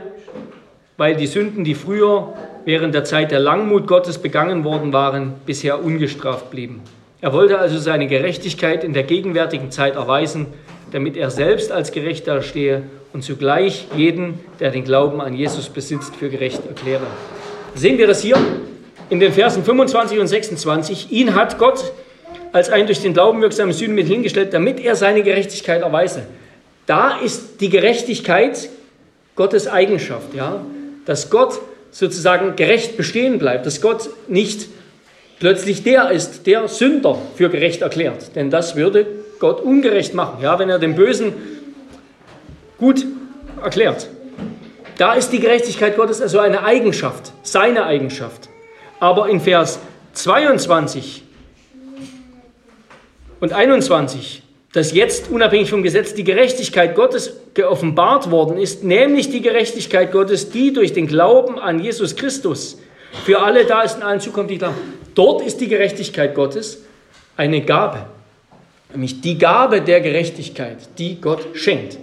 [0.98, 2.34] weil die Sünden, die früher
[2.70, 6.84] während der Zeit der Langmut Gottes begangen worden waren, bisher ungestraft blieben.
[7.20, 10.46] Er wollte also seine Gerechtigkeit in der gegenwärtigen Zeit erweisen,
[10.92, 16.16] damit er selbst als gerecht dastehe und zugleich jeden, der den Glauben an Jesus besitzt,
[16.16, 17.08] für gerecht erkläre.
[17.74, 18.38] Sehen wir das hier
[19.10, 21.12] in den Versen 25 und 26.
[21.12, 21.92] Ihn hat Gott
[22.52, 26.28] als ein durch den Glauben wirksames Sühnenmittel hingestellt, damit er seine Gerechtigkeit erweise.
[26.86, 28.70] Da ist die Gerechtigkeit
[29.36, 30.64] Gottes Eigenschaft, ja,
[31.08, 31.60] dass Gott
[31.92, 34.68] sozusagen gerecht bestehen bleibt, dass Gott nicht
[35.40, 38.36] plötzlich der ist, der Sünder für gerecht erklärt.
[38.36, 39.08] Denn das würde
[39.40, 41.34] Gott ungerecht machen, ja, wenn er den Bösen
[42.78, 43.06] gut
[43.64, 44.08] erklärt.
[44.98, 48.50] Da ist die Gerechtigkeit Gottes also eine Eigenschaft, seine Eigenschaft.
[49.00, 49.80] Aber in Vers
[50.14, 51.24] 22
[53.40, 59.42] und 21 dass jetzt unabhängig vom Gesetz die Gerechtigkeit Gottes geoffenbart worden ist, nämlich die
[59.42, 62.78] Gerechtigkeit Gottes, die durch den Glauben an Jesus Christus
[63.26, 64.76] für alle da ist und allen zukommt, die glauben.
[65.16, 66.84] Dort ist die Gerechtigkeit Gottes
[67.36, 68.06] eine Gabe,
[68.92, 71.98] nämlich die Gabe der Gerechtigkeit, die Gott schenkt.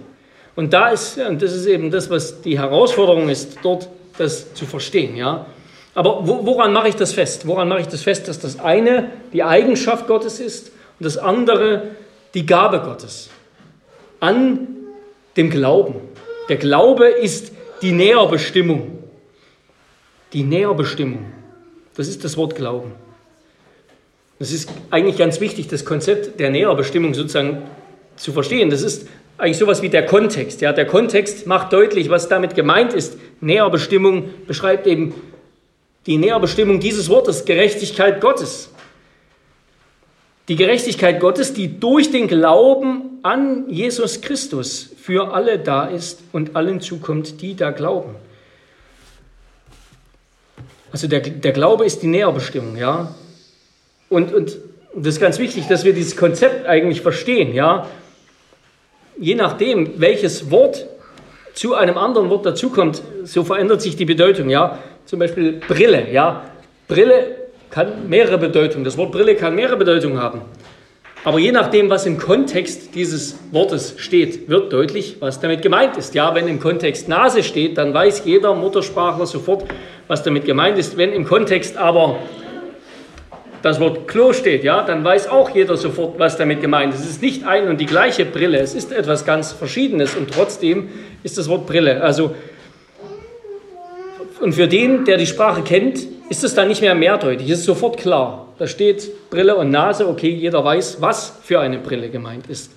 [0.55, 4.65] Und da ist, und das ist eben das, was die Herausforderung ist, dort das zu
[4.65, 5.45] verstehen, ja.
[5.93, 7.47] Aber woran mache ich das fest?
[7.47, 11.83] Woran mache ich das fest, dass das eine die Eigenschaft Gottes ist und das andere
[12.37, 13.31] die Gabe Gottes
[14.19, 14.67] an
[15.35, 15.95] dem Glauben.
[16.49, 18.99] Der Glaube ist die Näherbestimmung.
[20.33, 21.25] Die Näherbestimmung.
[21.95, 22.91] Das ist das Wort Glauben.
[24.37, 27.63] Das ist eigentlich ganz wichtig, das Konzept der Näherbestimmung sozusagen
[28.17, 28.69] zu verstehen.
[28.69, 29.07] Das ist
[29.39, 30.61] eigentlich sowas wie der Kontext.
[30.61, 33.17] Ja, der Kontext macht deutlich, was damit gemeint ist.
[33.41, 35.15] Näherbestimmung beschreibt eben
[36.05, 38.69] die Näherbestimmung dieses Wortes, Gerechtigkeit Gottes.
[40.47, 46.55] Die Gerechtigkeit Gottes, die durch den Glauben an Jesus Christus für alle da ist und
[46.55, 48.15] allen zukommt, die da glauben.
[50.91, 53.13] Also der, der Glaube ist die Näherbestimmung, ja.
[54.09, 54.57] Und, und
[54.95, 57.87] das ist ganz wichtig, dass wir dieses Konzept eigentlich verstehen, ja.
[59.19, 60.87] Je nachdem, welches Wort
[61.53, 64.79] zu einem anderen Wort dazukommt, so verändert sich die Bedeutung, ja.
[65.05, 66.49] Zum Beispiel Brille, ja.
[66.87, 68.83] Brille kann mehrere Bedeutungen.
[68.83, 70.41] Das Wort Brille kann mehrere Bedeutungen haben.
[71.23, 76.15] Aber je nachdem, was im Kontext dieses Wortes steht, wird deutlich, was damit gemeint ist.
[76.15, 79.65] Ja, wenn im Kontext Nase steht, dann weiß jeder Muttersprachler sofort,
[80.07, 80.95] was damit gemeint ist.
[80.95, 82.19] Wenn im Kontext aber
[83.61, 87.01] das Wort Klo steht, ja, dann weiß auch jeder sofort, was damit gemeint ist.
[87.01, 90.89] Es ist nicht ein und die gleiche Brille, es ist etwas ganz Verschiedenes und trotzdem
[91.23, 92.01] ist das Wort Brille.
[92.01, 92.35] Also,
[94.39, 97.65] und für den, der die Sprache kennt, ist es dann nicht mehr mehrdeutig, es ist
[97.65, 98.47] sofort klar.
[98.59, 102.71] Da steht Brille und Nase, okay, jeder weiß, was für eine Brille gemeint ist.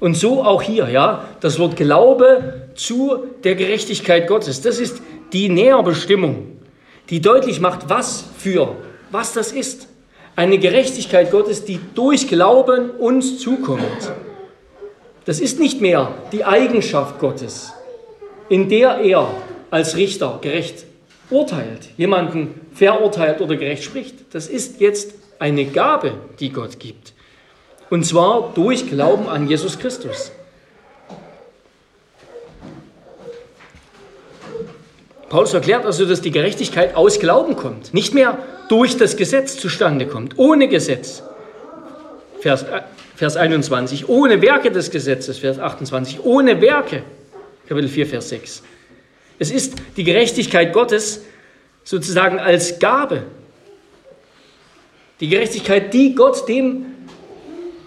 [0.00, 5.00] Und so auch hier, ja, das Wort Glaube zu der Gerechtigkeit Gottes, das ist
[5.32, 6.58] die Näherbestimmung,
[7.10, 8.76] die deutlich macht, was für,
[9.10, 9.88] was das ist.
[10.36, 14.12] Eine Gerechtigkeit Gottes, die durch Glauben uns zukommt.
[15.24, 17.72] Das ist nicht mehr die Eigenschaft Gottes,
[18.48, 19.30] in der er
[19.70, 20.84] als Richter gerecht
[21.30, 24.34] urteilt, jemanden verurteilt oder gerecht spricht.
[24.34, 27.12] Das ist jetzt eine Gabe, die Gott gibt.
[27.90, 30.32] Und zwar durch Glauben an Jesus Christus.
[35.28, 40.06] Paulus erklärt also, dass die Gerechtigkeit aus Glauben kommt, nicht mehr durch das Gesetz zustande
[40.06, 41.22] kommt, ohne Gesetz.
[42.40, 42.82] Vers, äh,
[43.16, 47.02] Vers 21, ohne Werke des Gesetzes, Vers 28, ohne Werke,
[47.68, 48.62] Kapitel 4, Vers 6.
[49.38, 51.22] Es ist die Gerechtigkeit Gottes
[51.82, 53.24] sozusagen als Gabe.
[55.20, 56.86] Die Gerechtigkeit, die Gott dem,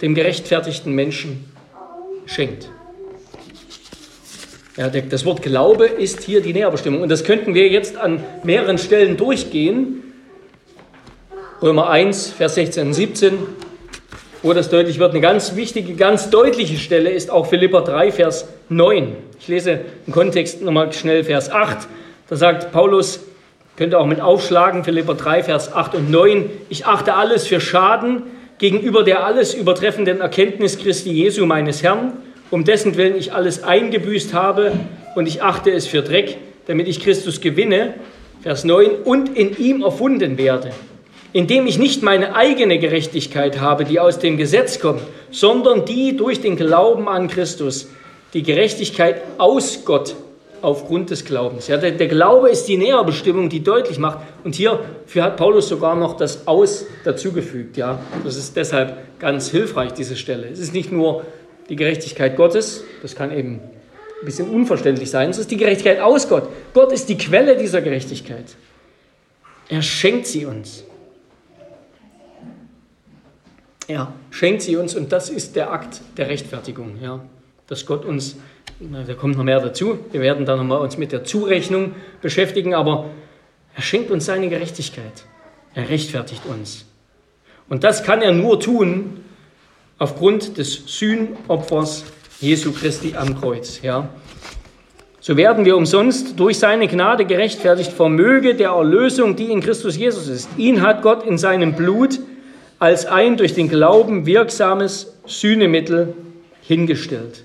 [0.01, 1.51] dem gerechtfertigten Menschen
[2.25, 2.69] schenkt.
[4.77, 7.01] Ja, das Wort Glaube ist hier die Näherbestimmung.
[7.01, 10.03] Und das könnten wir jetzt an mehreren Stellen durchgehen.
[11.61, 13.37] Römer 1, Vers 16 und 17,
[14.43, 15.11] wo das deutlich wird.
[15.11, 19.15] Eine ganz wichtige, ganz deutliche Stelle ist auch Philippa 3, Vers 9.
[19.39, 21.87] Ich lese im Kontext nochmal schnell Vers 8.
[22.29, 23.21] Da sagt Paulus,
[23.75, 26.49] könnt ihr auch mit aufschlagen, Philippa 3, Vers 8 und 9.
[26.69, 28.23] Ich achte alles für Schaden
[28.57, 32.13] gegenüber der alles übertreffenden Erkenntnis Christi Jesu, meines Herrn,
[32.49, 34.71] um dessen Willen ich alles eingebüßt habe
[35.15, 37.95] und ich achte es für Dreck, damit ich Christus gewinne,
[38.41, 40.71] Vers 9, und in ihm erfunden werde,
[41.37, 46.41] indem ich nicht meine eigene Gerechtigkeit habe, die aus dem Gesetz kommt, sondern die durch
[46.41, 47.89] den Glauben an Christus,
[48.33, 50.15] die Gerechtigkeit aus Gott
[50.63, 51.67] aufgrund des Glaubens.
[51.67, 54.17] Ja, der, der, Glaube ist die Näherbestimmung, die deutlich macht.
[54.43, 57.77] Und hierfür hat Paulus sogar noch das Aus dazugefügt.
[57.77, 60.47] Ja, das ist deshalb ganz hilfreich, diese Stelle.
[60.51, 61.23] Es ist nicht nur
[61.69, 63.59] die Gerechtigkeit Gottes, das kann eben
[64.21, 66.49] ein bisschen unverständlich sein, es ist die Gerechtigkeit aus Gott.
[66.73, 68.45] Gott ist die Quelle dieser Gerechtigkeit.
[69.69, 70.86] Er schenkt sie uns.
[73.87, 76.97] Er schenkt sie uns und das ist der Akt der Rechtfertigung.
[77.01, 77.21] Ja
[77.67, 78.37] dass Gott uns,
[78.79, 83.05] da kommt noch mehr dazu, wir werden dann nochmal uns mit der Zurechnung beschäftigen, aber
[83.75, 85.25] er schenkt uns seine Gerechtigkeit.
[85.75, 86.85] Er rechtfertigt uns.
[87.69, 89.23] Und das kann er nur tun
[89.99, 92.05] aufgrund des Sühnopfers
[92.39, 93.81] Jesu Christi am Kreuz.
[93.81, 94.09] Ja.
[95.19, 100.29] So werden wir umsonst durch seine Gnade gerechtfertigt, vermöge der Erlösung, die in Christus Jesus
[100.29, 100.49] ist.
[100.57, 102.19] Ihn hat Gott in seinem Blut
[102.79, 106.13] als ein durch den Glauben wirksames Sühnemittel
[106.61, 107.43] hingestellt.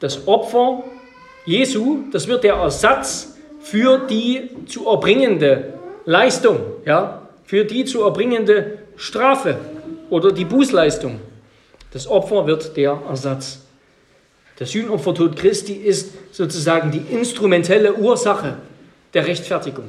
[0.00, 0.84] Das Opfer
[1.46, 8.78] Jesu, das wird der Ersatz für die zu erbringende Leistung, ja, für die zu erbringende
[8.96, 9.58] Strafe
[10.10, 11.20] oder die Bußleistung.
[11.92, 13.60] Das Opfer wird der Ersatz.
[14.58, 18.56] Der Sühnopfertod Christi ist sozusagen die instrumentelle Ursache
[19.12, 19.88] der Rechtfertigung.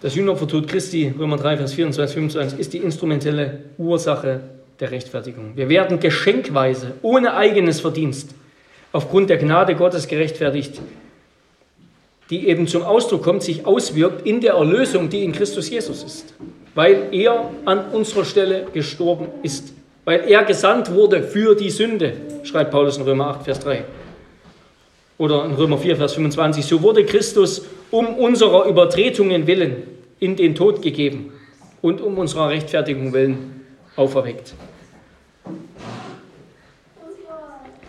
[0.00, 4.40] Der Sühnopfertod Christi, Römer 3, Vers 24, 25, ist die instrumentelle Ursache
[4.78, 5.56] der Rechtfertigung.
[5.56, 8.30] Wir werden geschenkweise, ohne eigenes Verdienst,
[8.92, 10.80] aufgrund der Gnade Gottes gerechtfertigt,
[12.30, 16.32] die eben zum Ausdruck kommt, sich auswirkt in der Erlösung, die in Christus Jesus ist,
[16.76, 19.72] weil er an unserer Stelle gestorben ist,
[20.04, 22.12] weil er gesandt wurde für die Sünde,
[22.44, 23.82] schreibt Paulus in Römer 8, Vers 3.
[25.18, 29.82] Oder in Römer 4, Vers 25, so wurde Christus um unserer Übertretungen willen
[30.20, 31.32] in den Tod gegeben
[31.80, 33.64] und um unserer Rechtfertigung willen
[33.96, 34.54] auferweckt.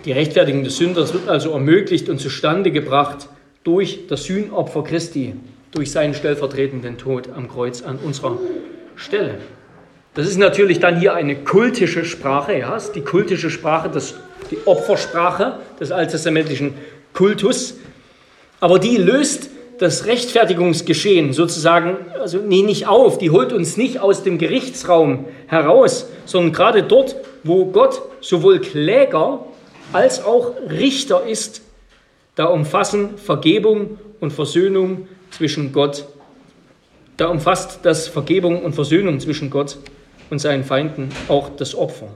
[0.06, 3.28] Die Rechtfertigung des Sünders wird also ermöglicht und zustande gebracht
[3.64, 5.34] durch das Sühnopfer Christi,
[5.72, 8.38] durch seinen stellvertretenden Tod am Kreuz an unserer
[8.96, 9.40] Stelle.
[10.14, 14.16] Das ist natürlich dann hier eine kultische Sprache, ja, ist die kultische Sprache, das,
[14.50, 16.74] die Opfersprache des alttestamentlichen
[17.14, 17.76] Kultus.
[18.60, 19.50] Aber die löst
[19.80, 26.08] das Rechtfertigungsgeschehen sozusagen, also nee, nicht auf, die holt uns nicht aus dem Gerichtsraum heraus,
[26.26, 29.46] sondern gerade dort, wo Gott sowohl Kläger
[29.94, 31.62] als auch Richter ist,
[32.36, 36.06] da umfassen Vergebung und Versöhnung zwischen Gott
[37.20, 39.78] Da umfasst das Vergebung und Versöhnung zwischen Gott
[40.30, 42.08] und seinen Feinden auch das Opfer.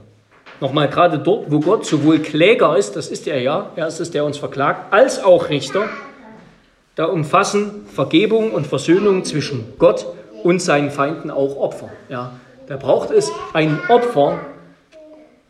[0.60, 4.10] Nochmal, gerade dort, wo Gott sowohl Kläger ist, das ist er ja, er ist es,
[4.12, 5.90] der uns verklagt, als auch Richter,
[6.96, 10.06] da umfassen Vergebung und Versöhnung zwischen Gott
[10.42, 11.90] und seinen Feinden auch Opfer.
[12.08, 14.40] Ja, da braucht es ein Opfer,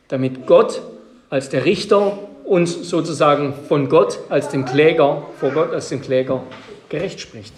[0.09, 0.82] damit Gott
[1.30, 6.42] als der Richter uns sozusagen von Gott als dem Kläger, vor Gott als dem Kläger
[6.88, 7.55] gerecht spricht.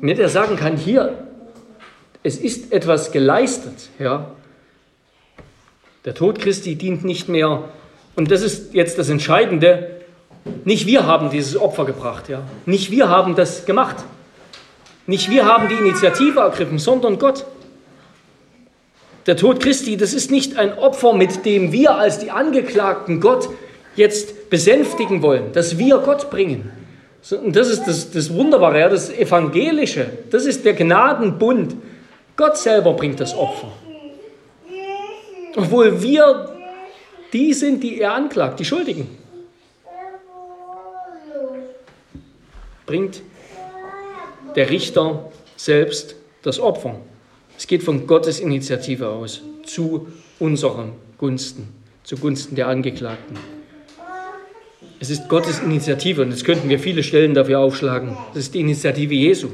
[0.00, 1.14] Damit er sagen kann, hier,
[2.22, 4.30] es ist etwas geleistet, ja.
[6.04, 7.64] Der Tod Christi dient nicht mehr,
[8.16, 10.03] und das ist jetzt das Entscheidende,
[10.64, 12.42] nicht wir haben dieses Opfer gebracht, ja.
[12.66, 13.96] Nicht wir haben das gemacht.
[15.06, 17.44] Nicht wir haben die Initiative ergriffen, sondern Gott.
[19.26, 23.48] Der Tod Christi, das ist nicht ein Opfer, mit dem wir als die Angeklagten Gott
[23.96, 26.70] jetzt besänftigen wollen, dass wir Gott bringen.
[27.30, 31.74] Und das ist das, das Wunderbare, ja, das Evangelische, das ist der Gnadenbund.
[32.36, 33.68] Gott selber bringt das Opfer.
[35.56, 36.50] Obwohl wir
[37.32, 39.23] die sind, die er anklagt, die Schuldigen.
[42.86, 43.22] Bringt
[44.56, 47.00] der Richter selbst das Opfer.
[47.56, 50.08] Es geht von Gottes Initiative aus zu
[50.38, 51.68] unseren Gunsten,
[52.02, 53.38] zugunsten der Angeklagten.
[55.00, 58.16] Es ist Gottes Initiative und jetzt könnten wir viele Stellen dafür aufschlagen.
[58.32, 59.48] Das ist die Initiative Jesu.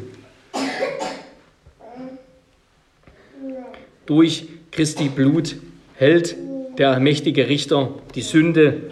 [4.06, 5.56] Durch Christi Blut
[5.94, 6.36] hält
[6.78, 8.90] der allmächtige Richter die Sünde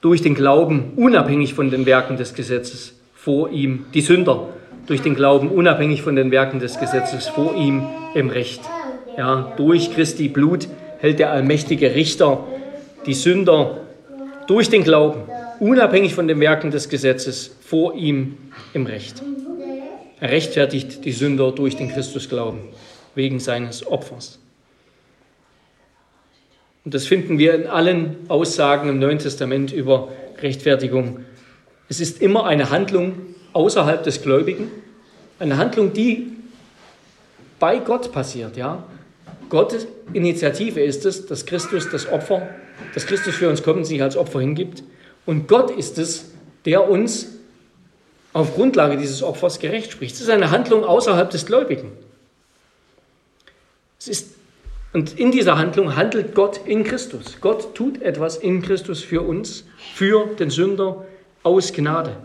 [0.00, 4.48] durch den Glauben unabhängig von den Werken des Gesetzes vor ihm, die Sünder
[4.86, 8.62] durch den Glauben unabhängig von den Werken des Gesetzes vor ihm im Recht.
[9.18, 10.68] Ja, durch Christi Blut
[11.00, 12.44] hält der allmächtige Richter
[13.04, 13.82] die Sünder
[14.46, 15.20] durch den Glauben,
[15.58, 18.38] unabhängig von den Werken des Gesetzes, vor ihm
[18.72, 19.22] im Recht.
[20.18, 22.60] Er rechtfertigt die Sünder durch den Christusglauben,
[23.14, 24.38] wegen seines Opfers.
[26.86, 30.08] Und das finden wir in allen Aussagen im Neuen Testament über
[30.40, 31.20] Rechtfertigung.
[31.90, 33.14] Es ist immer eine Handlung
[33.52, 34.70] außerhalb des Gläubigen,
[35.40, 36.30] eine Handlung, die
[37.58, 38.84] bei Gott passiert, ja.
[39.48, 42.48] Gottes Initiative ist es, dass Christus das Opfer,
[42.94, 44.84] dass Christus für uns kommt und sich als Opfer hingibt.
[45.26, 46.30] Und Gott ist es,
[46.64, 47.26] der uns
[48.32, 50.14] auf Grundlage dieses Opfers gerecht spricht.
[50.14, 51.90] Es ist eine Handlung außerhalb des Gläubigen.
[53.98, 54.28] Es ist,
[54.92, 57.38] und in dieser Handlung handelt Gott in Christus.
[57.40, 59.64] Gott tut etwas in Christus für uns,
[59.96, 61.04] für den Sünder
[61.42, 62.16] aus Gnade.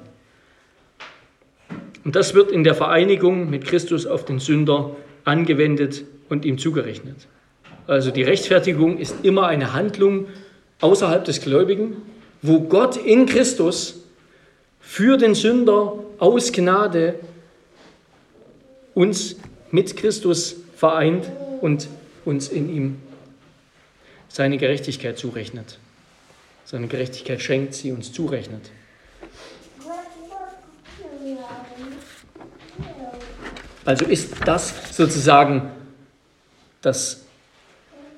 [2.04, 7.28] Und das wird in der Vereinigung mit Christus auf den Sünder angewendet und ihm zugerechnet.
[7.88, 10.28] Also die Rechtfertigung ist immer eine Handlung
[10.82, 11.98] außerhalb des Gläubigen,
[12.42, 14.04] wo Gott in Christus
[14.80, 17.16] für den Sünder aus Gnade
[18.94, 19.36] uns
[19.72, 21.30] mit Christus vereint
[21.62, 21.88] und
[22.24, 22.98] uns in ihm
[24.28, 25.80] seine Gerechtigkeit zurechnet.
[26.66, 28.72] Seine Gerechtigkeit schenkt, sie uns zurechnet.
[33.86, 35.70] Also ist das sozusagen
[36.82, 37.22] das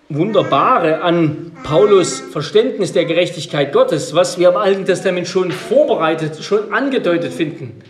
[0.09, 6.73] Wunderbare an Paulus Verständnis der Gerechtigkeit Gottes, was wir im Alten Testament schon vorbereitet, schon
[6.73, 7.81] angedeutet finden.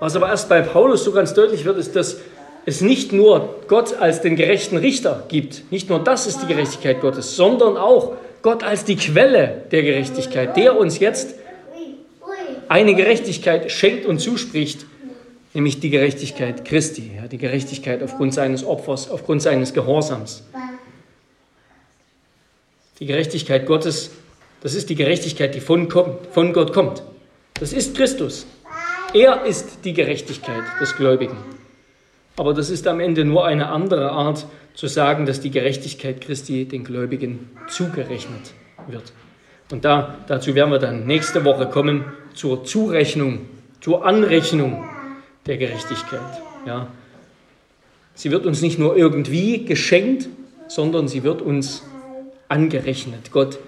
[0.00, 2.18] Was aber erst bei Paulus so ganz deutlich wird, ist, dass
[2.64, 7.02] es nicht nur Gott als den gerechten Richter gibt, nicht nur das ist die Gerechtigkeit
[7.02, 11.34] Gottes, sondern auch Gott als die Quelle der Gerechtigkeit, der uns jetzt
[12.68, 14.86] eine Gerechtigkeit schenkt und zuspricht,
[15.54, 20.44] nämlich die Gerechtigkeit Christi, ja, die Gerechtigkeit aufgrund seines Opfers, aufgrund seines Gehorsams.
[23.00, 24.10] Die Gerechtigkeit Gottes,
[24.60, 27.02] das ist die Gerechtigkeit, die von, von Gott kommt.
[27.54, 28.46] Das ist Christus.
[29.14, 31.36] Er ist die Gerechtigkeit des Gläubigen.
[32.36, 36.66] Aber das ist am Ende nur eine andere Art zu sagen, dass die Gerechtigkeit Christi
[36.66, 38.52] den Gläubigen zugerechnet
[38.86, 39.12] wird.
[39.70, 43.46] Und da, dazu werden wir dann nächste Woche kommen zur Zurechnung,
[43.80, 44.84] zur Anrechnung
[45.48, 46.42] der Gerechtigkeit.
[46.66, 46.88] Ja.
[48.14, 50.28] Sie wird uns nicht nur irgendwie geschenkt,
[50.68, 51.82] sondern sie wird uns
[52.48, 53.32] angerechnet.
[53.32, 53.58] Gott,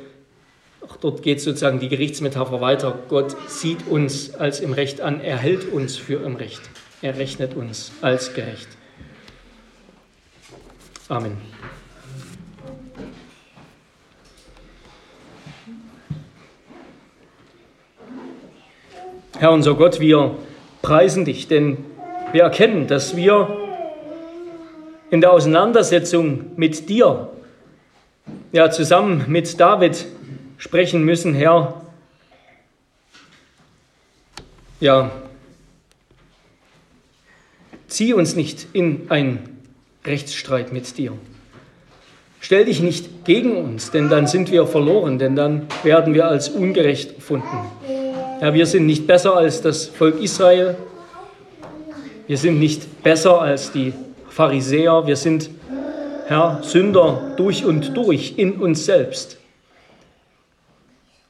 [0.86, 2.98] auch dort geht sozusagen die Gerichtsmetapher weiter.
[3.08, 6.60] Gott sieht uns als im Recht an, er hält uns für im Recht.
[7.02, 8.68] Er rechnet uns als gerecht.
[11.08, 11.38] Amen.
[19.38, 20.36] Herr unser Gott, wir
[20.82, 21.78] preisen dich, denn
[22.32, 23.56] wir erkennen, dass wir
[25.10, 27.30] in der Auseinandersetzung mit dir,
[28.52, 30.06] ja zusammen mit David
[30.58, 31.82] sprechen müssen, Herr,
[34.78, 35.10] ja,
[37.88, 39.60] zieh uns nicht in einen
[40.04, 41.12] Rechtsstreit mit dir.
[42.40, 46.48] Stell dich nicht gegen uns, denn dann sind wir verloren, denn dann werden wir als
[46.48, 47.58] ungerecht erfunden.
[48.40, 50.74] Ja, wir sind nicht besser als das Volk Israel.
[52.26, 53.92] Wir sind nicht besser als die
[54.30, 55.06] Pharisäer.
[55.06, 55.50] Wir sind,
[56.26, 59.36] Herr, Sünder durch und durch in uns selbst.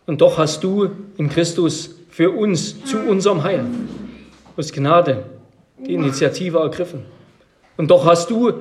[0.07, 3.65] Und doch hast du in Christus für uns zu unserem Heil
[4.57, 5.25] aus Gnade
[5.79, 7.05] die Initiative ergriffen.
[7.77, 8.53] Und doch hast du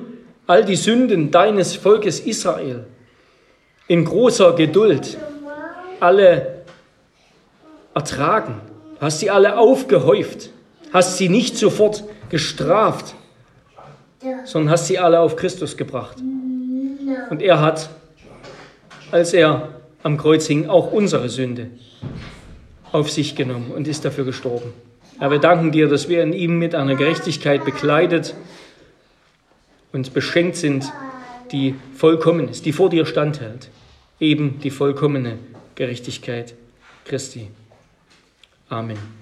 [0.48, 2.84] all die Sünden deines Volkes Israel
[3.86, 5.18] in großer Geduld
[6.00, 6.59] alle
[7.94, 8.60] ertragen,
[9.00, 10.50] hast sie alle aufgehäuft,
[10.92, 13.14] hast sie nicht sofort gestraft,
[14.44, 16.18] sondern hast sie alle auf Christus gebracht.
[17.30, 17.90] Und er hat,
[19.10, 19.68] als er
[20.02, 21.70] am Kreuz hing, auch unsere Sünde
[22.92, 24.72] auf sich genommen und ist dafür gestorben.
[25.18, 28.34] Herr, wir danken dir, dass wir in ihm mit einer Gerechtigkeit bekleidet
[29.92, 30.90] und beschenkt sind,
[31.52, 33.68] die vollkommen ist, die vor dir standhält.
[34.18, 35.38] Eben die vollkommene
[35.74, 36.54] Gerechtigkeit
[37.04, 37.48] Christi.
[38.70, 39.19] Amen.